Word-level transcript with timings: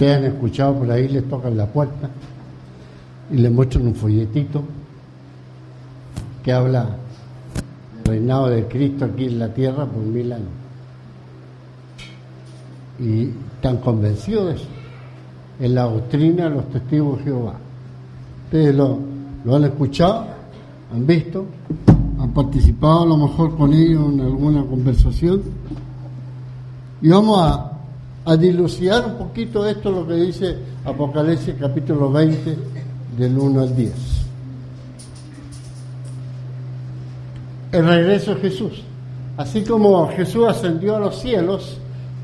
Ustedes 0.00 0.16
han 0.16 0.24
escuchado 0.24 0.76
por 0.76 0.90
ahí, 0.90 1.08
les 1.08 1.28
tocan 1.28 1.58
la 1.58 1.66
puerta 1.66 2.08
y 3.30 3.36
les 3.36 3.52
muestran 3.52 3.86
un 3.86 3.94
folletito 3.94 4.62
que 6.42 6.50
habla 6.54 6.96
del 7.96 8.04
reinado 8.06 8.48
de 8.48 8.66
Cristo 8.66 9.04
aquí 9.04 9.26
en 9.26 9.38
la 9.38 9.52
tierra 9.52 9.84
por 9.84 10.02
mil 10.02 10.32
años. 10.32 10.48
Y 12.98 13.28
están 13.56 13.76
convencidos 13.76 14.46
de 14.46 14.54
eso. 14.54 14.68
En 15.60 15.74
la 15.74 15.82
doctrina 15.82 16.44
de 16.44 16.50
los 16.50 16.70
testigos 16.70 17.18
de 17.18 17.24
Jehová. 17.24 17.56
Ustedes 18.46 18.74
lo, 18.74 19.00
lo 19.44 19.56
han 19.56 19.64
escuchado, 19.64 20.28
han 20.94 21.06
visto, 21.06 21.44
han 22.18 22.30
participado 22.30 23.02
a 23.02 23.06
lo 23.06 23.18
mejor 23.18 23.54
con 23.54 23.74
ellos 23.74 24.14
en 24.14 24.20
alguna 24.22 24.64
conversación. 24.64 25.42
Y 27.02 27.08
vamos 27.10 27.38
a 27.42 27.69
a 28.24 28.36
dilucidar 28.36 29.06
un 29.06 29.14
poquito 29.16 29.66
esto, 29.66 29.90
lo 29.90 30.06
que 30.06 30.14
dice 30.14 30.56
Apocalipsis 30.84 31.54
capítulo 31.58 32.10
20, 32.10 32.56
del 33.16 33.38
1 33.38 33.60
al 33.60 33.76
10. 33.76 33.92
El 37.72 37.86
regreso 37.86 38.34
de 38.34 38.40
Jesús. 38.40 38.82
Así 39.36 39.62
como 39.62 40.08
Jesús 40.08 40.46
ascendió 40.48 40.96
a 40.96 41.00
los 41.00 41.18
cielos, 41.20 41.78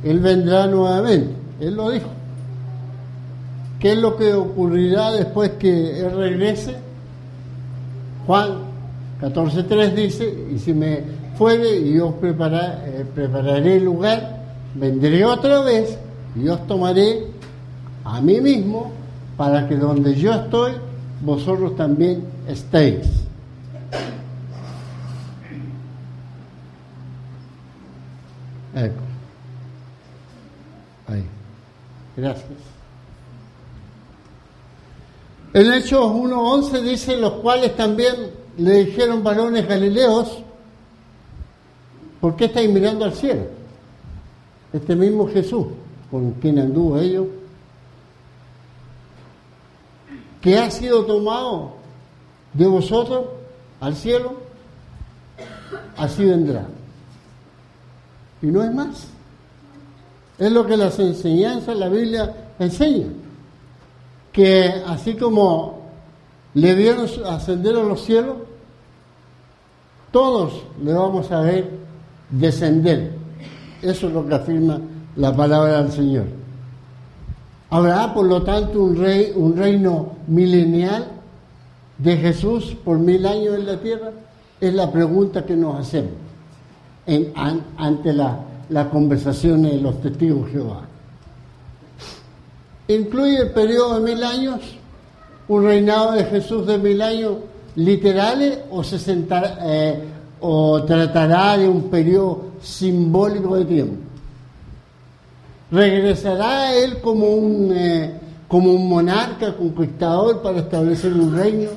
Él 0.05 0.21
vendrá 0.21 0.67
nuevamente. 0.67 1.35
Él 1.61 1.75
lo 1.75 1.91
dijo. 1.91 2.09
¿Qué 3.79 3.93
es 3.93 3.99
lo 3.99 4.17
que 4.17 4.33
ocurrirá 4.33 5.13
después 5.13 5.51
que 5.53 6.01
Él 6.01 6.13
regrese? 6.13 6.77
Juan 8.27 8.67
14.3 9.21 9.95
dice, 9.95 10.47
y 10.55 10.59
si 10.59 10.73
me 10.73 11.01
fuere 11.39 11.93
yo 11.93 12.15
eh, 12.23 13.05
prepararé 13.15 13.77
el 13.77 13.85
lugar, 13.85 14.36
vendré 14.79 15.25
otra 15.25 15.61
vez 15.61 15.97
y 16.35 16.49
os 16.49 16.67
tomaré 16.67 17.27
a 18.05 18.21
mí 18.21 18.41
mismo 18.41 18.93
para 19.37 19.69
que 19.69 19.77
donde 19.77 20.15
yo 20.15 20.33
estoy, 20.33 20.73
vosotros 21.23 21.77
también 21.77 22.25
estéis. 22.47 23.07
Ahí. 31.07 31.25
Gracias. 32.17 32.51
En 35.55 35.73
Hechos 35.73 36.05
1.11 36.05 36.83
dice, 36.83 37.17
los 37.17 37.35
cuales 37.35 37.75
también 37.77 38.15
le 38.59 38.85
dijeron 38.85 39.25
varones 39.25 39.67
galileos, 39.67 40.39
¿por 42.21 42.37
qué 42.37 42.47
estáis 42.47 42.71
mirando 42.71 43.07
al 43.07 43.15
cielo? 43.15 43.47
Este 44.77 44.95
mismo 44.95 45.29
Jesús 45.29 45.67
con 46.11 46.33
quien 46.33 46.59
anduvo 46.59 46.99
ellos, 46.99 47.27
que 50.41 50.57
ha 50.59 50.71
sido 50.71 51.05
tomado 51.05 51.73
de 52.53 52.67
vosotros 52.67 53.27
al 53.81 53.97
cielo, 53.97 54.35
así 55.97 56.25
vendrá. 56.25 56.67
Y 58.41 58.47
no 58.47 58.63
es 58.63 58.73
más. 58.73 59.09
Es 60.39 60.53
lo 60.53 60.67
que 60.67 60.77
las 60.77 60.99
enseñanzas 60.99 61.77
la 61.77 61.89
Biblia 61.89 62.53
enseñan. 62.59 63.15
Que 64.31 64.83
así 64.87 65.17
como 65.17 65.81
le 66.55 66.75
vieron 66.75 67.07
ascender 67.27 67.77
a 67.77 67.83
los 67.83 68.05
cielos, 68.05 68.37
todos 70.13 70.63
le 70.83 70.93
vamos 70.93 71.31
a 71.33 71.41
ver 71.41 71.71
descender 72.31 73.26
eso 73.83 74.09
es 74.09 74.13
lo 74.13 74.27
que 74.27 74.35
afirma 74.35 74.81
la 75.17 75.35
palabra 75.35 75.83
del 75.83 75.93
Señor. 75.93 76.25
¿Habrá, 77.71 78.15
por 78.15 78.27
lo 78.27 78.43
tanto, 78.43 78.83
un, 78.83 78.97
rey, 78.97 79.33
un 79.35 79.57
reino 79.57 80.13
milenial 80.29 81.09
de 81.99 82.17
Jesús 82.17 82.77
por 82.85 82.99
mil 82.99 83.27
años 83.27 83.55
en 83.55 83.67
la 83.67 83.77
tierra? 83.79 84.13
Es 84.61 84.73
la 84.73 84.91
pregunta 84.91 85.45
que 85.45 85.57
nos 85.57 85.81
hacemos 85.81 86.13
ante 87.77 88.13
las 88.13 88.37
la 88.69 88.91
conversaciones 88.91 89.73
de 89.73 89.81
los 89.81 90.01
testigos 90.01 90.47
de 90.47 90.53
Jehová. 90.53 90.83
¿Incluye 92.89 93.39
el 93.43 93.51
periodo 93.51 94.01
de 94.01 94.15
mil 94.15 94.25
años? 94.25 94.61
¿Un 95.49 95.65
reinado 95.65 96.13
de 96.13 96.25
Jesús 96.25 96.67
de 96.67 96.79
mil 96.79 97.01
años 97.01 97.35
literales 97.77 98.59
o 98.71 98.83
se 98.83 98.99
sentará, 98.99 99.59
eh, 99.63 100.03
o 100.41 100.83
tratará 100.83 101.57
de 101.59 101.69
un 101.69 101.85
periodo 101.85 102.46
simbólico 102.67 103.57
de 103.57 103.65
tiempo. 103.65 103.97
Regresará 105.71 106.75
él 106.75 107.01
como 107.01 107.27
un, 107.27 107.73
eh, 107.73 108.13
como 108.49 108.73
un 108.73 108.89
monarca 108.89 109.57
conquistador 109.57 110.43
para 110.43 110.59
establecer 110.59 111.13
un 111.13 111.35
reino 111.37 111.71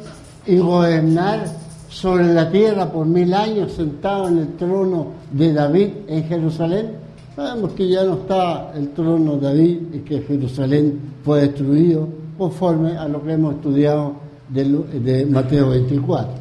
y 0.45 0.57
gobernar 0.57 1.45
sobre 1.89 2.33
la 2.33 2.51
tierra 2.51 2.91
por 2.91 3.05
mil 3.05 3.33
años 3.33 3.71
sentado 3.73 4.27
en 4.27 4.39
el 4.39 4.55
trono 4.57 5.07
de 5.31 5.53
David 5.53 5.89
en 6.07 6.23
Jerusalén. 6.25 6.91
Sabemos 7.35 7.73
que 7.73 7.87
ya 7.87 8.03
no 8.03 8.15
está 8.15 8.71
el 8.75 8.89
trono 8.89 9.37
de 9.37 9.41
David 9.41 9.77
y 9.93 9.99
que 9.99 10.21
Jerusalén 10.21 10.99
fue 11.23 11.41
destruido 11.41 12.07
conforme 12.37 12.97
a 12.97 13.07
lo 13.07 13.23
que 13.23 13.33
hemos 13.33 13.55
estudiado 13.55 14.13
de, 14.49 14.63
de 14.99 15.25
Mateo 15.25 15.69
24. 15.69 16.38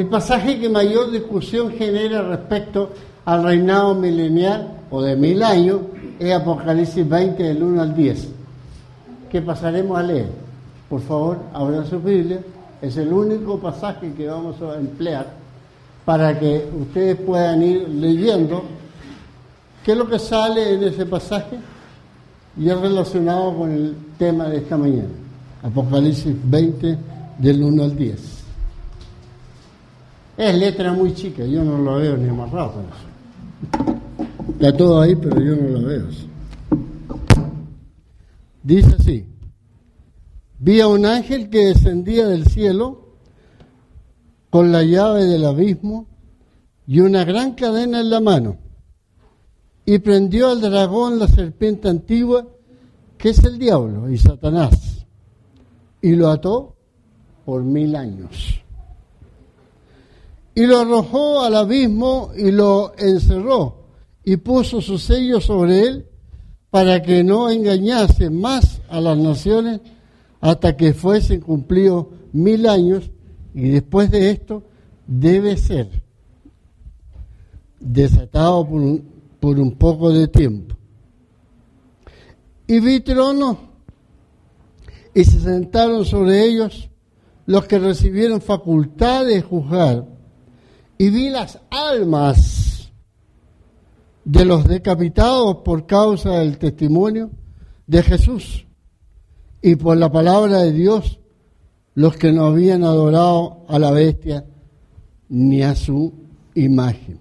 El 0.00 0.06
pasaje 0.06 0.58
que 0.58 0.70
mayor 0.70 1.10
discusión 1.10 1.72
genera 1.72 2.22
respecto 2.22 2.88
al 3.26 3.44
reinado 3.44 3.94
milenial 3.94 4.78
o 4.90 5.02
de 5.02 5.14
mil 5.14 5.42
años 5.42 5.80
es 6.18 6.32
Apocalipsis 6.32 7.06
20 7.06 7.42
del 7.42 7.62
1 7.62 7.82
al 7.82 7.94
10, 7.94 8.28
que 9.30 9.42
pasaremos 9.42 9.98
a 9.98 10.02
leer. 10.02 10.30
Por 10.88 11.02
favor, 11.02 11.40
abran 11.52 11.86
su 11.86 12.00
Biblia. 12.00 12.40
Es 12.80 12.96
el 12.96 13.12
único 13.12 13.58
pasaje 13.58 14.14
que 14.14 14.26
vamos 14.26 14.56
a 14.62 14.76
emplear 14.76 15.26
para 16.06 16.38
que 16.40 16.66
ustedes 16.80 17.16
puedan 17.16 17.62
ir 17.62 17.86
leyendo 17.86 18.62
qué 19.84 19.92
es 19.92 19.98
lo 19.98 20.08
que 20.08 20.18
sale 20.18 20.76
en 20.76 20.84
ese 20.84 21.04
pasaje 21.04 21.58
y 22.56 22.70
es 22.70 22.80
relacionado 22.80 23.54
con 23.54 23.70
el 23.70 23.96
tema 24.16 24.48
de 24.48 24.56
esta 24.56 24.78
mañana. 24.78 25.10
Apocalipsis 25.62 26.34
20 26.42 26.98
del 27.36 27.62
1 27.62 27.82
al 27.82 27.94
10. 27.94 28.39
Es 30.40 30.54
letra 30.54 30.94
muy 30.94 31.12
chica, 31.12 31.44
yo 31.44 31.62
no 31.62 31.76
lo 31.76 31.96
veo 31.96 32.16
ni 32.16 32.28
eso. 32.28 32.82
Está 34.52 34.74
todo 34.74 35.02
ahí, 35.02 35.14
pero 35.14 35.38
yo 35.38 35.54
no 35.54 35.68
lo 35.68 35.86
veo. 35.86 36.06
Dice 38.62 38.96
así, 38.98 39.26
vi 40.58 40.80
a 40.80 40.88
un 40.88 41.04
ángel 41.04 41.50
que 41.50 41.66
descendía 41.66 42.26
del 42.26 42.46
cielo 42.46 43.16
con 44.48 44.72
la 44.72 44.82
llave 44.82 45.26
del 45.26 45.44
abismo 45.44 46.06
y 46.86 47.00
una 47.00 47.24
gran 47.24 47.52
cadena 47.52 48.00
en 48.00 48.08
la 48.08 48.20
mano, 48.20 48.56
y 49.84 49.98
prendió 49.98 50.48
al 50.48 50.62
dragón, 50.62 51.18
la 51.18 51.28
serpiente 51.28 51.90
antigua, 51.90 52.46
que 53.18 53.28
es 53.28 53.44
el 53.44 53.58
diablo 53.58 54.08
y 54.08 54.16
Satanás, 54.16 55.04
y 56.00 56.12
lo 56.12 56.30
ató 56.30 56.76
por 57.44 57.62
mil 57.62 57.94
años 57.94 58.59
y 60.54 60.66
lo 60.66 60.78
arrojó 60.80 61.42
al 61.42 61.56
abismo 61.56 62.32
y 62.36 62.50
lo 62.50 62.92
encerró 62.98 63.84
y 64.24 64.36
puso 64.36 64.80
su 64.80 64.98
sello 64.98 65.40
sobre 65.40 65.82
él 65.82 66.06
para 66.70 67.02
que 67.02 67.24
no 67.24 67.50
engañase 67.50 68.30
más 68.30 68.80
a 68.88 69.00
las 69.00 69.18
naciones 69.18 69.80
hasta 70.40 70.76
que 70.76 70.94
fuesen 70.94 71.40
cumplidos 71.40 72.06
mil 72.32 72.68
años 72.68 73.10
y 73.54 73.68
después 73.70 74.10
de 74.10 74.30
esto 74.30 74.62
debe 75.06 75.56
ser 75.56 76.02
desatado 77.80 78.66
por 79.40 79.58
un, 79.58 79.72
poco 79.72 80.10
de 80.12 80.28
tiempo. 80.28 80.76
Y 82.66 82.78
vi 82.78 83.00
tronos 83.00 83.56
y 85.12 85.24
se 85.24 85.40
sentaron 85.40 86.04
sobre 86.04 86.44
ellos 86.44 86.88
los 87.46 87.64
que 87.64 87.80
recibieron 87.80 88.40
facultad 88.40 89.26
de 89.26 89.42
juzgar 89.42 90.06
y 91.00 91.08
vi 91.08 91.30
las 91.30 91.58
almas 91.70 92.92
de 94.22 94.44
los 94.44 94.68
decapitados 94.68 95.62
por 95.64 95.86
causa 95.86 96.40
del 96.40 96.58
testimonio 96.58 97.30
de 97.86 98.02
Jesús 98.02 98.66
y 99.62 99.76
por 99.76 99.96
la 99.96 100.12
palabra 100.12 100.58
de 100.58 100.72
Dios, 100.72 101.18
los 101.94 102.18
que 102.18 102.32
no 102.32 102.44
habían 102.44 102.84
adorado 102.84 103.64
a 103.68 103.78
la 103.78 103.92
bestia 103.92 104.44
ni 105.30 105.62
a 105.62 105.74
su 105.74 106.12
imagen, 106.54 107.18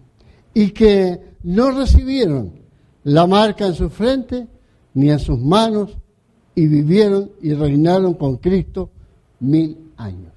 y 0.53 0.71
que 0.71 1.37
no 1.43 1.71
recibieron 1.71 2.59
la 3.05 3.27
marca 3.27 3.65
en 3.65 3.75
su 3.75 3.89
frente 3.89 4.45
ni 4.93 5.09
en 5.09 5.19
sus 5.19 5.39
manos, 5.39 5.97
y 6.53 6.67
vivieron 6.67 7.31
y 7.41 7.53
reinaron 7.53 8.15
con 8.15 8.35
Cristo 8.35 8.89
mil 9.39 9.93
años. 9.95 10.33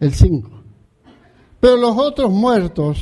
El 0.00 0.12
5. 0.12 0.55
Pero 1.60 1.76
los 1.76 1.96
otros 1.96 2.30
muertos 2.30 2.98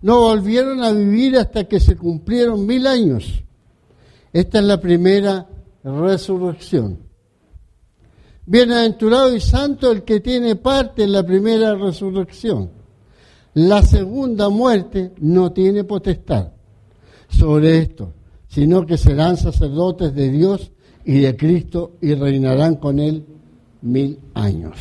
no 0.00 0.20
volvieron 0.20 0.82
a 0.82 0.92
vivir 0.92 1.36
hasta 1.36 1.64
que 1.64 1.80
se 1.80 1.96
cumplieron 1.96 2.66
mil 2.66 2.86
años. 2.86 3.42
Esta 4.32 4.58
es 4.58 4.64
la 4.64 4.80
primera 4.80 5.48
resurrección. 5.84 6.98
Bienaventurado 8.44 9.34
y 9.34 9.40
santo 9.40 9.92
el 9.92 10.02
que 10.02 10.20
tiene 10.20 10.56
parte 10.56 11.04
en 11.04 11.12
la 11.12 11.24
primera 11.24 11.74
resurrección. 11.76 12.70
La 13.54 13.82
segunda 13.82 14.48
muerte 14.48 15.12
no 15.18 15.52
tiene 15.52 15.84
potestad 15.84 16.48
sobre 17.28 17.78
esto, 17.78 18.14
sino 18.48 18.84
que 18.84 18.96
serán 18.96 19.36
sacerdotes 19.36 20.14
de 20.14 20.30
Dios 20.30 20.72
y 21.04 21.20
de 21.20 21.36
Cristo 21.36 21.92
y 22.00 22.14
reinarán 22.14 22.76
con 22.76 22.98
él 22.98 23.24
mil 23.82 24.18
años. 24.34 24.78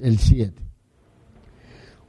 El 0.00 0.18
7. 0.18 0.61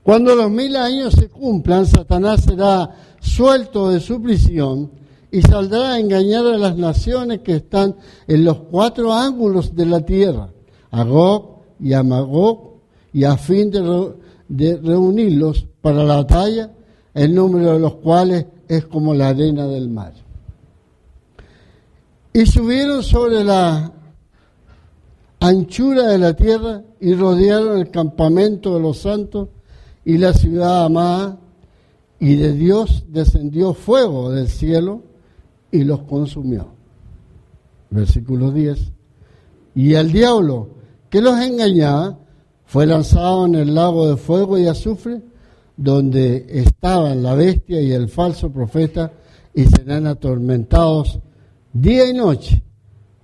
Cuando 0.04 0.36
los 0.36 0.52
mil 0.52 0.76
años 0.76 1.14
se 1.14 1.30
cumplan, 1.30 1.86
Satanás 1.86 2.44
será 2.44 2.94
suelto 3.22 3.90
de 3.90 4.02
su 4.02 4.22
prisión 4.22 4.92
y 5.32 5.42
saldrá 5.42 5.94
a 5.94 6.00
engañar 6.00 6.46
a 6.46 6.58
las 6.58 6.76
naciones 6.76 7.40
que 7.40 7.56
están 7.56 7.96
en 8.28 8.44
los 8.44 8.58
cuatro 8.70 9.14
ángulos 9.14 9.74
de 9.74 9.86
la 9.86 10.06
tierra, 10.06 10.50
a 10.92 11.04
Gog 11.04 11.62
y 11.80 11.94
a 11.94 12.04
Magog, 12.04 12.74
y 13.14 13.24
a 13.24 13.38
fin 13.38 13.72
de, 13.72 14.14
de 14.50 14.78
reunirlos 14.78 15.66
para 15.82 16.04
la 16.04 16.18
batalla, 16.18 16.72
el 17.14 17.34
número 17.34 17.74
de 17.74 17.80
los 17.80 17.96
cuales 17.96 18.46
es 18.68 18.86
como 18.86 19.14
la 19.14 19.30
arena 19.30 19.68
del 19.68 19.90
mar. 19.90 20.14
Y 22.34 22.46
subieron 22.46 23.04
sobre 23.04 23.44
la 23.44 23.92
anchura 25.40 26.08
de 26.08 26.18
la 26.18 26.36
tierra 26.36 26.82
y 27.00 27.14
rodearon 27.14 27.78
el 27.78 27.90
campamento 27.90 28.76
de 28.76 28.82
los 28.82 28.98
santos 28.98 29.50
y 30.06 30.18
la 30.18 30.34
ciudad 30.34 30.86
amada, 30.86 31.40
y 32.20 32.36
de 32.36 32.54
Dios 32.54 33.06
descendió 33.10 33.74
fuego 33.74 34.32
del 34.32 34.48
cielo 34.48 35.04
y 35.72 35.84
los 35.84 36.04
consumió. 36.04 36.68
Versículo 37.90 38.52
10. 38.52 38.92
Y 39.76 39.94
el 39.96 40.12
diablo 40.12 40.70
que 41.10 41.22
los 41.22 41.40
engañaba 41.40 42.20
fue 42.66 42.86
lanzado 42.86 43.46
en 43.46 43.56
el 43.56 43.76
lago 43.76 44.08
de 44.08 44.18
fuego 44.18 44.58
y 44.58 44.68
azufre, 44.68 45.22
donde 45.76 46.46
estaban 46.50 47.24
la 47.24 47.36
bestia 47.36 47.82
y 47.82 47.92
el 47.92 48.08
falso 48.08 48.52
profeta, 48.52 49.12
y 49.54 49.66
serán 49.66 50.08
atormentados 50.08 51.20
día 51.72 52.10
y 52.10 52.14
noche 52.14 52.64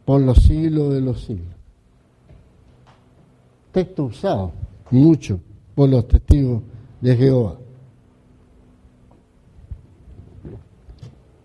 por 0.05 0.21
los 0.21 0.39
siglos 0.39 0.93
de 0.93 1.01
los 1.01 1.21
siglos. 1.21 1.55
Texto 3.71 4.05
usado 4.05 4.51
mucho 4.91 5.39
por 5.79 5.87
los 5.87 6.09
testigos 6.09 6.61
de 6.99 7.15
Jehová. 7.15 7.55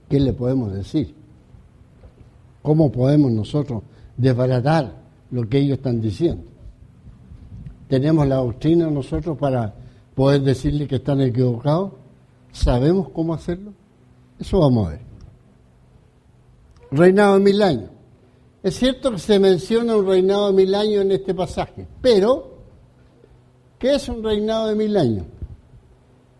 ¿Qué 0.08 0.18
le 0.18 0.32
podemos 0.32 0.72
decir? 0.72 1.14
¿Cómo 2.60 2.90
podemos 2.90 3.30
nosotros 3.30 3.84
desbaratar 4.16 4.92
lo 5.30 5.48
que 5.48 5.58
ellos 5.58 5.76
están 5.76 6.00
diciendo? 6.00 6.42
¿Tenemos 7.86 8.26
la 8.26 8.34
doctrina 8.34 8.90
nosotros 8.90 9.38
para 9.38 9.72
poder 10.16 10.42
decirle 10.42 10.88
que 10.88 10.96
están 10.96 11.20
equivocados? 11.20 11.92
¿Sabemos 12.50 13.10
cómo 13.10 13.34
hacerlo? 13.34 13.72
Eso 14.40 14.58
vamos 14.58 14.88
a 14.88 14.90
ver 14.90 15.00
reinado 16.90 17.34
de 17.34 17.40
mil 17.40 17.62
años. 17.62 17.90
Es 18.64 18.74
cierto 18.74 19.12
que 19.12 19.18
se 19.18 19.38
menciona 19.38 19.96
un 19.96 20.08
reinado 20.08 20.48
de 20.48 20.54
mil 20.54 20.74
años 20.74 21.02
en 21.02 21.12
este 21.12 21.34
pasaje, 21.34 21.86
pero 22.00 22.53
¿qué 23.84 23.94
es 23.96 24.08
un 24.08 24.24
reinado 24.24 24.68
de 24.68 24.76
mil 24.76 24.96
años? 24.96 25.26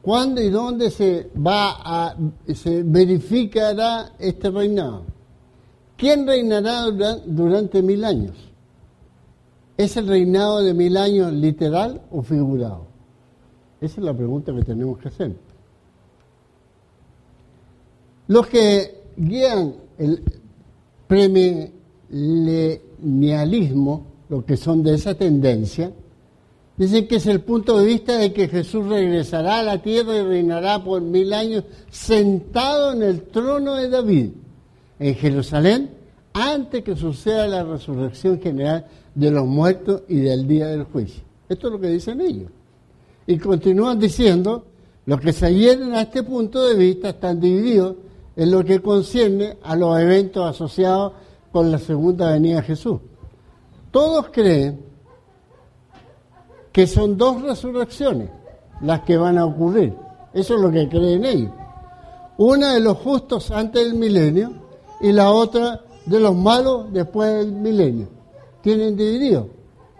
¿Cuándo 0.01 0.41
y 0.41 0.49
dónde 0.49 0.91
se 0.91 1.31
va 1.37 1.77
a 1.85 2.17
se 2.55 2.83
verificará 2.83 4.15
este 4.19 4.49
reinado? 4.49 5.03
¿Quién 5.95 6.27
reinará 6.27 6.87
durante 7.27 7.83
mil 7.83 8.03
años? 8.03 8.35
¿Es 9.77 9.95
el 9.99 10.09
reinado 10.09 10.63
de 10.63 10.73
mil 10.73 10.97
años 10.97 11.35
literal 11.35 12.01
o 12.11 12.23
figurado? 12.23 12.87
Esa 13.79 14.01
es 14.01 14.07
la 14.07 14.15
pregunta 14.15 14.55
que 14.55 14.63
tenemos 14.63 14.97
que 14.97 15.09
hacer. 15.09 15.37
Los 18.27 18.47
que 18.47 19.03
guían 19.19 19.75
el, 19.99 20.23
premilenialismo, 21.07 24.07
lo 24.31 24.47
que 24.47 24.57
son 24.57 24.83
de 24.83 24.95
esa 24.95 25.15
tendencia, 25.15 25.93
dicen 26.77 27.07
que 27.07 27.17
es 27.17 27.27
el 27.27 27.41
punto 27.41 27.79
de 27.79 27.87
vista 27.87 28.17
de 28.19 28.33
que 28.33 28.49
Jesús 28.49 28.87
regresará 28.87 29.61
a 29.61 29.63
la 29.63 29.83
tierra 29.83 30.17
y 30.17 30.23
reinará 30.23 30.83
por 30.83 31.01
mil 31.03 31.33
años 31.33 31.65
sentado 31.91 32.93
en 32.93 33.03
el 33.03 33.23
trono 33.23 33.75
de 33.75 33.89
David 33.89 34.31
en 34.99 35.15
Jerusalén 35.15 35.91
antes 36.33 36.83
que 36.83 36.97
suceda 36.97 37.47
la 37.47 37.63
resurrección 37.63 38.41
general 38.41 38.87
de 39.15 39.31
los 39.31 39.47
muertos 39.47 40.03
y 40.09 40.17
del 40.17 40.49
día 40.49 40.67
del 40.67 40.85
juicio. 40.85 41.23
Esto 41.49 41.69
es 41.69 41.73
lo 41.73 41.81
que 41.81 41.89
dicen 41.89 42.21
ellos. 42.21 42.51
Y 43.27 43.39
continúan 43.39 43.99
diciendo, 43.99 44.67
los 45.07 45.21
que 45.21 45.33
se 45.33 45.47
adhieren 45.47 45.95
a 45.95 46.03
este 46.03 46.23
punto 46.23 46.67
de 46.67 46.75
vista 46.75 47.11
están 47.11 47.41
divididos 47.41 47.97
en 48.37 48.51
lo 48.51 48.65
que 48.65 48.81
concierne 48.81 49.59
a 49.63 49.77
los 49.77 49.99
eventos 50.01 50.45
asociados 50.45 51.13
con 51.53 51.71
la 51.71 51.79
segunda 51.79 52.33
venida 52.33 52.57
de 52.57 52.63
Jesús. 52.63 52.99
Todos 53.93 54.31
creen 54.31 54.81
que 56.75 56.87
son 56.89 57.17
dos 57.17 57.41
resurrecciones 57.41 58.29
las 58.81 59.03
que 59.03 59.17
van 59.17 59.39
a 59.39 59.47
ocurrir. 59.47 59.95
Eso 60.33 60.57
es 60.57 60.61
lo 60.61 60.73
que 60.73 60.89
creen 60.89 61.25
ellos. 61.25 61.53
Una 62.37 62.75
de 62.75 62.81
los 62.81 62.99
justos 62.99 63.53
antes 63.53 63.85
del 63.85 63.95
milenio 63.95 64.55
y 65.01 65.13
la 65.13 65.31
otra 65.31 65.83
de 66.05 66.19
los 66.19 66.35
malos 66.35 66.93
después 66.93 67.33
del 67.33 67.53
milenio. 67.53 68.09
Tienen 68.61 68.97
dividido 68.97 69.51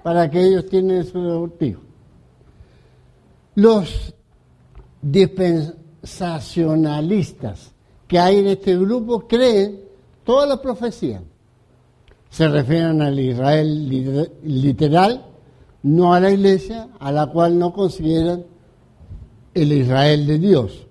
para 0.03 0.29
que 0.29 0.43
ellos 0.43 0.67
tienen 0.67 1.07
su 1.07 1.23
deportivo. 1.23 1.81
Los 3.55 4.13
dispensacionalistas 5.01 7.71
que 8.09 8.19
hay 8.19 8.39
en 8.39 8.49
este 8.49 8.77
grupo 8.77 9.29
creen 9.29 9.81
toda 10.25 10.45
la 10.45 10.61
profecía. 10.61 11.23
Se 12.31 12.49
refieren 12.49 13.01
al 13.01 13.21
Israel 13.21 13.89
literal, 14.43 15.34
no 15.85 16.13
a 16.13 16.21
la 16.21 16.33
iglesia, 16.33 16.89
a 16.99 17.13
la 17.13 17.29
cual 17.29 17.57
no 17.59 17.73
consideran 17.73 18.45
el 19.55 19.73
Israel 19.73 20.27
de 20.27 20.41
Dios. 20.41 20.89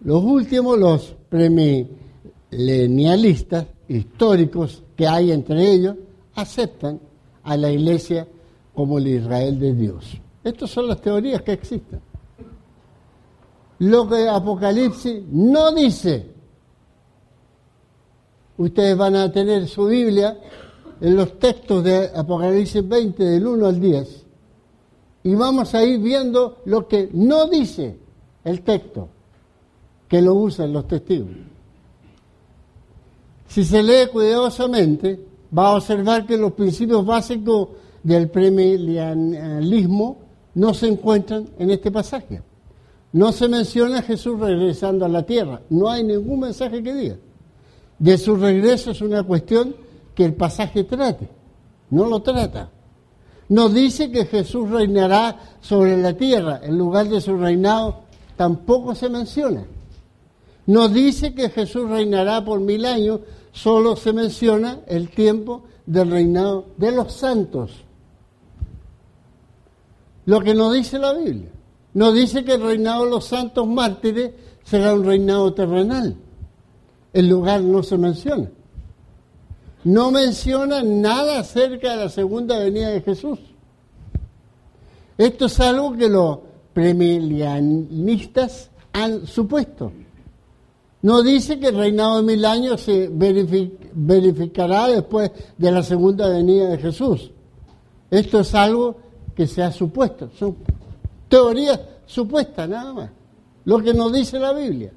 Los 0.00 0.24
últimos, 0.24 0.78
los 0.78 1.14
premilenialistas 1.28 3.66
históricos 3.88 4.82
que 4.96 5.06
hay 5.06 5.32
entre 5.32 5.70
ellos, 5.70 5.96
aceptan 6.34 6.98
a 7.42 7.58
la 7.58 7.70
iglesia 7.70 8.26
como 8.74 8.96
el 8.96 9.08
Israel 9.08 9.60
de 9.60 9.74
Dios. 9.74 10.18
Estas 10.42 10.70
son 10.70 10.88
las 10.88 11.02
teorías 11.02 11.42
que 11.42 11.52
existen 11.52 12.00
lo 13.78 14.08
que 14.08 14.28
Apocalipsis 14.28 15.22
no 15.30 15.72
dice. 15.72 16.34
Ustedes 18.56 18.96
van 18.96 19.16
a 19.16 19.30
tener 19.30 19.68
su 19.68 19.86
Biblia 19.86 20.38
en 21.00 21.16
los 21.16 21.38
textos 21.38 21.84
de 21.84 22.10
Apocalipsis 22.14 22.86
20 22.86 23.22
del 23.22 23.46
1 23.46 23.66
al 23.66 23.80
10 23.80 24.26
y 25.24 25.34
vamos 25.34 25.74
a 25.74 25.84
ir 25.84 26.00
viendo 26.00 26.58
lo 26.66 26.86
que 26.86 27.10
no 27.12 27.46
dice 27.48 27.96
el 28.44 28.62
texto, 28.62 29.08
que 30.08 30.22
lo 30.22 30.34
usan 30.34 30.72
los 30.72 30.86
testigos. 30.86 31.30
Si 33.48 33.64
se 33.64 33.82
lee 33.82 34.08
cuidadosamente, 34.12 35.18
va 35.56 35.68
a 35.68 35.76
observar 35.76 36.26
que 36.26 36.36
los 36.36 36.52
principios 36.52 37.04
básicos 37.04 37.70
del 38.02 38.30
premilianismo 38.30 40.18
no 40.54 40.72
se 40.74 40.86
encuentran 40.86 41.48
en 41.58 41.70
este 41.70 41.90
pasaje. 41.90 42.40
No 43.12 43.32
se 43.32 43.48
menciona 43.48 44.02
Jesús 44.02 44.38
regresando 44.38 45.04
a 45.04 45.08
la 45.08 45.24
tierra. 45.24 45.60
No 45.70 45.90
hay 45.90 46.04
ningún 46.04 46.40
mensaje 46.40 46.82
que 46.82 46.94
diga. 46.94 47.16
De 47.98 48.16
su 48.18 48.36
regreso 48.36 48.92
es 48.92 49.00
una 49.00 49.22
cuestión 49.24 49.74
que 50.16 50.24
el 50.24 50.34
pasaje 50.34 50.82
trate. 50.82 51.28
No 51.90 52.06
lo 52.06 52.20
trata. 52.20 52.70
No 53.48 53.68
dice 53.68 54.10
que 54.10 54.24
Jesús 54.24 54.68
reinará 54.70 55.38
sobre 55.60 55.96
la 55.96 56.14
tierra. 56.14 56.60
En 56.64 56.76
lugar 56.76 57.08
de 57.08 57.20
su 57.20 57.36
reinado 57.36 58.00
tampoco 58.36 58.94
se 58.94 59.08
menciona. 59.08 59.64
No 60.66 60.88
dice 60.88 61.32
que 61.34 61.50
Jesús 61.50 61.88
reinará 61.88 62.44
por 62.44 62.58
mil 62.58 62.84
años. 62.86 63.20
Solo 63.52 63.94
se 63.94 64.12
menciona 64.12 64.80
el 64.88 65.10
tiempo 65.10 65.62
del 65.84 66.10
reinado 66.10 66.64
de 66.76 66.90
los 66.90 67.12
santos. 67.12 67.84
Lo 70.24 70.40
que 70.40 70.54
nos 70.54 70.72
dice 70.72 70.98
la 70.98 71.12
Biblia. 71.12 71.50
No 71.94 72.10
dice 72.10 72.44
que 72.44 72.54
el 72.54 72.62
reinado 72.62 73.04
de 73.04 73.10
los 73.10 73.26
santos 73.26 73.66
mártires 73.66 74.32
será 74.64 74.94
un 74.94 75.04
reinado 75.04 75.54
terrenal. 75.54 76.16
El 77.12 77.28
lugar 77.28 77.62
no 77.62 77.82
se 77.82 77.96
menciona. 77.96 78.50
No 79.86 80.10
menciona 80.10 80.82
nada 80.82 81.38
acerca 81.38 81.92
de 81.92 81.96
la 81.96 82.08
segunda 82.08 82.58
venida 82.58 82.88
de 82.88 83.02
Jesús. 83.02 83.38
Esto 85.16 85.44
es 85.44 85.60
algo 85.60 85.96
que 85.96 86.08
los 86.08 86.40
premilianistas 86.72 88.68
han 88.92 89.28
supuesto. 89.28 89.92
No 91.02 91.22
dice 91.22 91.60
que 91.60 91.68
el 91.68 91.76
reinado 91.76 92.16
de 92.16 92.24
mil 92.24 92.44
años 92.44 92.80
se 92.80 93.08
verificará 93.12 94.88
después 94.88 95.30
de 95.56 95.70
la 95.70 95.84
segunda 95.84 96.28
venida 96.30 96.68
de 96.70 96.78
Jesús. 96.78 97.30
Esto 98.10 98.40
es 98.40 98.52
algo 98.56 98.96
que 99.36 99.46
se 99.46 99.62
ha 99.62 99.70
supuesto, 99.70 100.30
son 100.36 100.56
teorías 101.28 101.78
supuestas 102.06 102.68
nada 102.68 102.92
más, 102.92 103.10
lo 103.64 103.78
que 103.78 103.94
nos 103.94 104.12
dice 104.12 104.40
la 104.40 104.52
Biblia. 104.52 104.90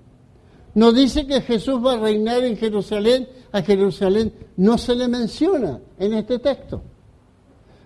Nos 0.73 0.95
dice 0.95 1.27
que 1.27 1.41
Jesús 1.41 1.79
va 1.85 1.93
a 1.93 1.97
reinar 1.97 2.43
en 2.43 2.57
Jerusalén, 2.57 3.27
a 3.51 3.61
Jerusalén 3.61 4.33
no 4.57 4.77
se 4.77 4.95
le 4.95 5.07
menciona 5.07 5.79
en 5.97 6.13
este 6.13 6.39
texto. 6.39 6.81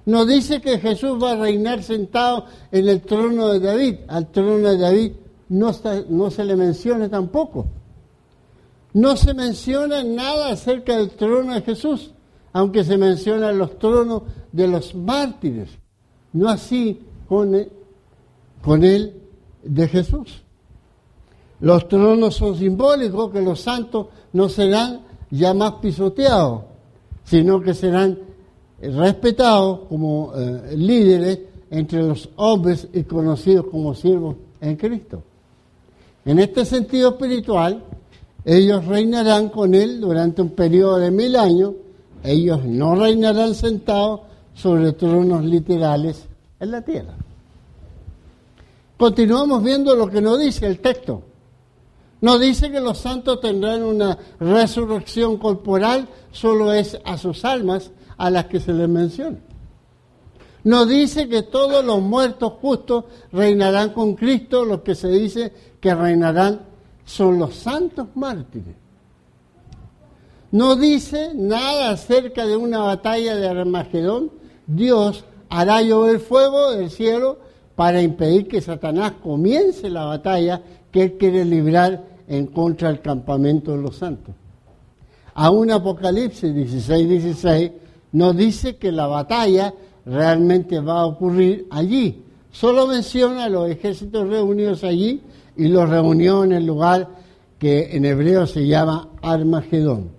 Nos 0.05 0.27
dice 0.27 0.61
que 0.61 0.79
Jesús 0.79 1.21
va 1.21 1.31
a 1.31 1.37
reinar 1.37 1.81
sentado 1.81 2.45
en 2.71 2.89
el 2.89 3.01
trono 3.01 3.49
de 3.49 3.59
David, 3.59 3.95
al 4.07 4.31
trono 4.31 4.69
de 4.69 4.77
David 4.77 5.11
no, 5.49 5.71
no 6.09 6.31
se 6.31 6.43
le 6.43 6.55
menciona 6.55 7.09
tampoco. 7.09 7.67
No 8.93 9.15
se 9.15 9.33
menciona 9.33 10.03
nada 10.03 10.49
acerca 10.49 10.97
del 10.97 11.11
trono 11.11 11.53
de 11.53 11.61
Jesús, 11.61 12.11
aunque 12.51 12.83
se 12.83 12.97
mencionan 12.97 13.57
los 13.57 13.79
tronos 13.79 14.23
de 14.51 14.67
los 14.67 14.93
mártires, 14.93 15.69
no 16.33 16.49
así 16.49 16.99
con 17.27 17.67
con 18.63 18.83
él 18.83 19.21
de 19.63 19.87
Jesús. 19.87 20.43
Los 21.59 21.87
tronos 21.87 22.35
son 22.35 22.57
simbólicos 22.57 23.31
que 23.31 23.41
los 23.41 23.61
santos 23.61 24.07
no 24.31 24.49
serán 24.49 25.01
ya 25.33 25.53
más 25.53 25.73
pisoteados, 25.73 26.61
sino 27.23 27.59
que 27.59 27.73
serán 27.73 28.19
respetados 28.79 29.79
como 29.89 30.31
eh, 30.35 30.75
líderes 30.77 31.39
entre 31.71 32.03
los 32.03 32.29
hombres 32.35 32.87
y 32.93 33.03
conocidos 33.03 33.65
como 33.71 33.95
siervos 33.95 34.35
en 34.61 34.75
Cristo. 34.75 35.23
En 36.25 36.37
este 36.37 36.65
sentido 36.65 37.11
espiritual, 37.11 37.83
ellos 38.45 38.85
reinarán 38.85 39.49
con 39.49 39.73
Él 39.73 39.99
durante 39.99 40.43
un 40.43 40.51
periodo 40.51 40.99
de 40.99 41.09
mil 41.09 41.35
años. 41.35 41.73
Ellos 42.23 42.63
no 42.63 42.95
reinarán 42.95 43.55
sentados 43.55 44.21
sobre 44.53 44.93
tronos 44.93 45.43
literales 45.43 46.25
en 46.59 46.71
la 46.71 46.81
tierra. 46.81 47.15
Continuamos 48.97 49.63
viendo 49.63 49.95
lo 49.95 50.07
que 50.07 50.21
nos 50.21 50.39
dice 50.39 50.67
el 50.67 50.79
texto. 50.79 51.23
Nos 52.23 52.39
dice 52.39 52.71
que 52.71 52.79
los 52.79 52.99
santos 52.99 53.41
tendrán 53.41 53.83
una 53.83 54.17
resurrección 54.39 55.35
corporal, 55.35 56.07
solo 56.31 56.71
es 56.71 56.97
a 57.03 57.17
sus 57.17 57.43
almas 57.43 57.91
a 58.15 58.29
las 58.29 58.45
que 58.45 58.61
se 58.61 58.71
les 58.71 58.87
menciona. 58.87 59.39
Nos 60.63 60.87
dice 60.87 61.27
que 61.27 61.43
todos 61.43 61.83
los 61.83 62.01
muertos 62.01 62.53
justos 62.61 63.03
reinarán 63.33 63.89
con 63.89 64.15
Cristo, 64.15 64.63
lo 64.63 64.81
que 64.85 64.95
se 64.95 65.09
dice 65.09 65.51
que 65.81 65.93
reinarán 65.93 66.61
son 67.03 67.39
los 67.39 67.55
santos 67.55 68.07
mártires. 68.15 68.77
No 70.51 70.77
dice 70.77 71.31
nada 71.35 71.89
acerca 71.89 72.45
de 72.45 72.55
una 72.55 72.79
batalla 72.79 73.35
de 73.35 73.49
Armagedón. 73.49 74.31
Dios 74.65 75.25
hará 75.49 75.81
llover 75.81 76.21
fuego 76.21 76.71
del 76.71 76.89
cielo 76.89 77.39
para 77.75 78.01
impedir 78.01 78.47
que 78.47 78.61
Satanás 78.61 79.11
comience 79.21 79.89
la 79.89 80.05
batalla 80.05 80.61
que 80.89 81.03
él 81.03 81.17
quiere 81.17 81.43
librar 81.43 82.12
en 82.27 82.47
contra 82.47 82.89
del 82.89 83.01
campamento 83.01 83.71
de 83.71 83.81
los 83.81 83.95
santos. 83.97 84.35
Aún 85.35 85.71
Apocalipsis 85.71 86.53
16, 86.53 87.09
16 87.09 87.71
nos 88.11 88.35
dice 88.37 88.77
que 88.77 88.91
la 88.91 89.07
batalla 89.07 89.73
realmente 90.05 90.79
va 90.79 91.01
a 91.01 91.05
ocurrir 91.05 91.67
allí. 91.71 92.23
Solo 92.51 92.87
menciona 92.87 93.49
los 93.49 93.69
ejércitos 93.69 94.27
reunidos 94.27 94.83
allí 94.83 95.21
y 95.57 95.67
los 95.67 95.89
reunió 95.89 96.43
en 96.43 96.51
el 96.51 96.65
lugar 96.65 97.07
que 97.57 97.95
en 97.95 98.05
hebreo 98.05 98.45
se 98.45 98.67
llama 98.67 99.09
Armagedón. 99.21 100.09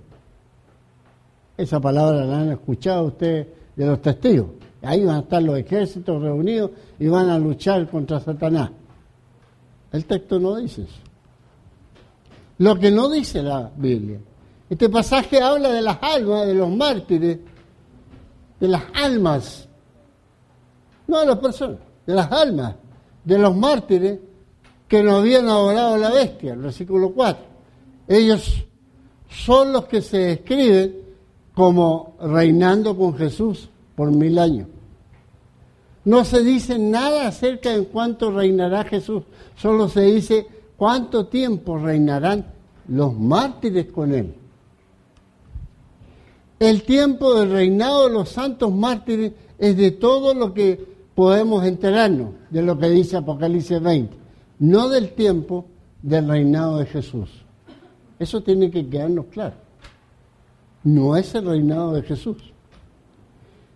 Esa 1.57 1.81
palabra 1.81 2.25
la 2.25 2.41
han 2.41 2.51
escuchado 2.51 3.05
ustedes 3.07 3.47
de 3.77 3.87
los 3.87 4.03
testigos. 4.03 4.47
Ahí 4.83 5.05
van 5.05 5.17
a 5.17 5.21
estar 5.21 5.43
los 5.43 5.57
ejércitos 5.59 6.21
reunidos 6.21 6.73
y 6.99 7.07
van 7.07 7.29
a 7.29 7.39
luchar 7.39 7.89
contra 7.89 8.19
Satanás. 8.21 8.71
El 9.93 10.05
texto 10.05 10.41
no 10.41 10.57
dice 10.57 10.83
eso. 10.83 11.14
Lo 12.59 12.79
que 12.79 12.91
no 12.91 13.09
dice 13.09 13.43
la 13.43 13.71
Biblia. 13.77 14.21
Este 14.71 14.89
pasaje 14.89 15.41
habla 15.43 15.71
de 15.71 15.83
las 15.83 15.99
almas, 16.01 16.47
de 16.47 16.55
los 16.55 16.71
mártires, 16.71 17.39
de 18.61 18.69
las 18.69 18.85
almas, 18.95 19.69
no 21.07 21.21
de 21.21 21.27
las 21.27 21.39
personas, 21.39 21.79
de 22.07 22.15
las 22.15 22.33
almas, 22.33 22.75
de 23.25 23.39
los 23.39 23.57
mártires 23.57 24.19
que 24.89 25.03
no 25.03 25.17
habían 25.17 25.49
adorado 25.49 25.95
a 25.95 25.99
la 25.99 26.11
bestia, 26.11 26.55
el 26.55 26.61
versículo 26.61 27.11
4. 27.13 27.45
Ellos 28.09 28.65
son 29.29 29.73
los 29.73 29.87
que 29.87 30.01
se 30.03 30.19
describen 30.19 30.97
como 31.55 32.17
reinando 32.21 32.97
con 32.97 33.17
Jesús 33.17 33.69
por 33.95 34.11
mil 34.11 34.39
años. 34.39 34.69
No 36.05 36.25
se 36.25 36.43
dice 36.43 36.79
nada 36.79 37.29
acerca 37.29 37.71
de 37.71 37.85
cuánto 37.85 38.31
reinará 38.31 38.85
Jesús, 38.85 39.23
solo 39.57 39.89
se 39.89 40.03
dice 40.03 40.47
cuánto 40.77 41.27
tiempo 41.27 41.79
reinarán 41.79 42.47
los 42.89 43.15
mártires 43.15 43.87
con 43.87 44.15
él. 44.15 44.35
El 46.59 46.83
tiempo 46.83 47.35
del 47.35 47.51
reinado 47.51 48.09
de 48.09 48.15
los 48.15 48.29
santos 48.29 48.73
mártires 48.73 49.33
es 49.59 49.77
de 49.77 49.91
todo 49.91 50.35
lo 50.35 50.55
que 50.55 50.95
podemos 51.15 51.65
enterarnos 51.65 52.31
de 52.51 52.63
lo 52.63 52.79
que 52.79 52.89
dice 52.89 53.17
Apocalipsis 53.17 53.81
20 53.81 54.25
no 54.59 54.89
del 54.89 55.11
tiempo 55.13 55.67
del 56.03 56.29
reinado 56.29 56.79
de 56.79 56.87
Jesús. 56.87 57.31
Eso 58.19 58.43
tiene 58.43 58.71
que 58.71 58.89
quedarnos 58.89 59.27
claro. 59.27 59.57
No 60.85 61.17
es 61.17 61.35
el 61.35 61.47
reinado 61.47 61.93
de 61.93 62.03
Jesús. 62.03 62.37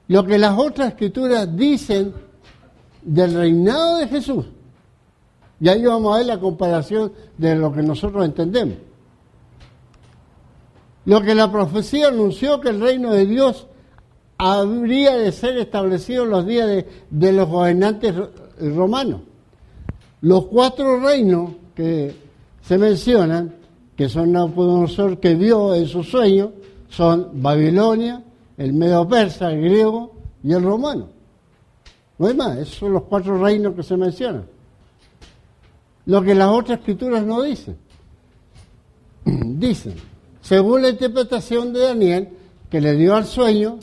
Lo 0.09 0.25
que 0.25 0.39
las 0.39 0.59
otras 0.59 0.89
escrituras 0.89 1.55
dicen 1.57 2.13
del 3.03 3.35
reinado 3.35 3.99
de 3.99 4.09
Jesús, 4.09 4.47
y 5.61 5.69
ahí 5.69 5.85
vamos 5.85 6.15
a 6.15 6.19
ver 6.19 6.27
la 6.27 6.39
comparación 6.39 7.13
de 7.37 7.57
lo 7.57 7.73
que 7.73 7.83
nosotros 7.83 8.25
entendemos. 8.25 8.77
Lo 11.05 11.21
que 11.23 11.35
la 11.35 11.51
profecía 11.51 12.09
anunció 12.09 12.61
que 12.61 12.69
el 12.69 12.81
reino 12.81 13.13
de 13.13 13.27
Dios 13.27 13.67
habría 14.37 15.17
de 15.17 15.33
ser 15.33 15.59
establecido 15.59 16.25
en 16.25 16.31
los 16.31 16.47
días 16.47 16.85
de, 17.11 17.33
los 17.33 17.49
gobernantes 17.49 18.15
romanos. 18.61 19.23
Los 20.21 20.47
cuatro 20.47 21.01
reinos 21.01 21.53
que 21.75 22.15
se 22.61 22.79
mencionan, 22.79 23.55
que 23.97 24.09
son 24.09 24.33
Nabucodonosor 24.33 25.19
que 25.19 25.35
vio 25.35 25.75
en 25.75 25.87
su 25.87 26.05
sueño, 26.05 26.53
son 26.89 27.43
Babilonia, 27.43 28.23
el 28.57 28.73
medio 28.75 29.09
persa, 29.09 29.51
el 29.51 29.63
griego 29.63 30.13
y 30.45 30.53
el 30.53 30.63
romano. 30.63 31.09
No 32.19 32.27
hay 32.27 32.35
más, 32.35 32.59
esos 32.59 32.77
son 32.77 32.93
los 32.93 33.05
cuatro 33.05 33.43
reinos 33.43 33.75
que 33.75 33.83
se 33.83 33.97
mencionan. 33.97 34.58
Lo 36.09 36.23
que 36.23 36.35
las 36.35 36.49
otras 36.49 36.79
escrituras 36.79 37.23
no 37.23 37.43
dicen. 37.43 37.77
Dicen, 39.27 39.95
según 40.41 40.81
la 40.81 40.89
interpretación 40.89 41.71
de 41.75 41.81
Daniel, 41.81 42.29
que 42.71 42.81
le 42.81 42.95
dio 42.95 43.15
al 43.15 43.27
sueño, 43.27 43.79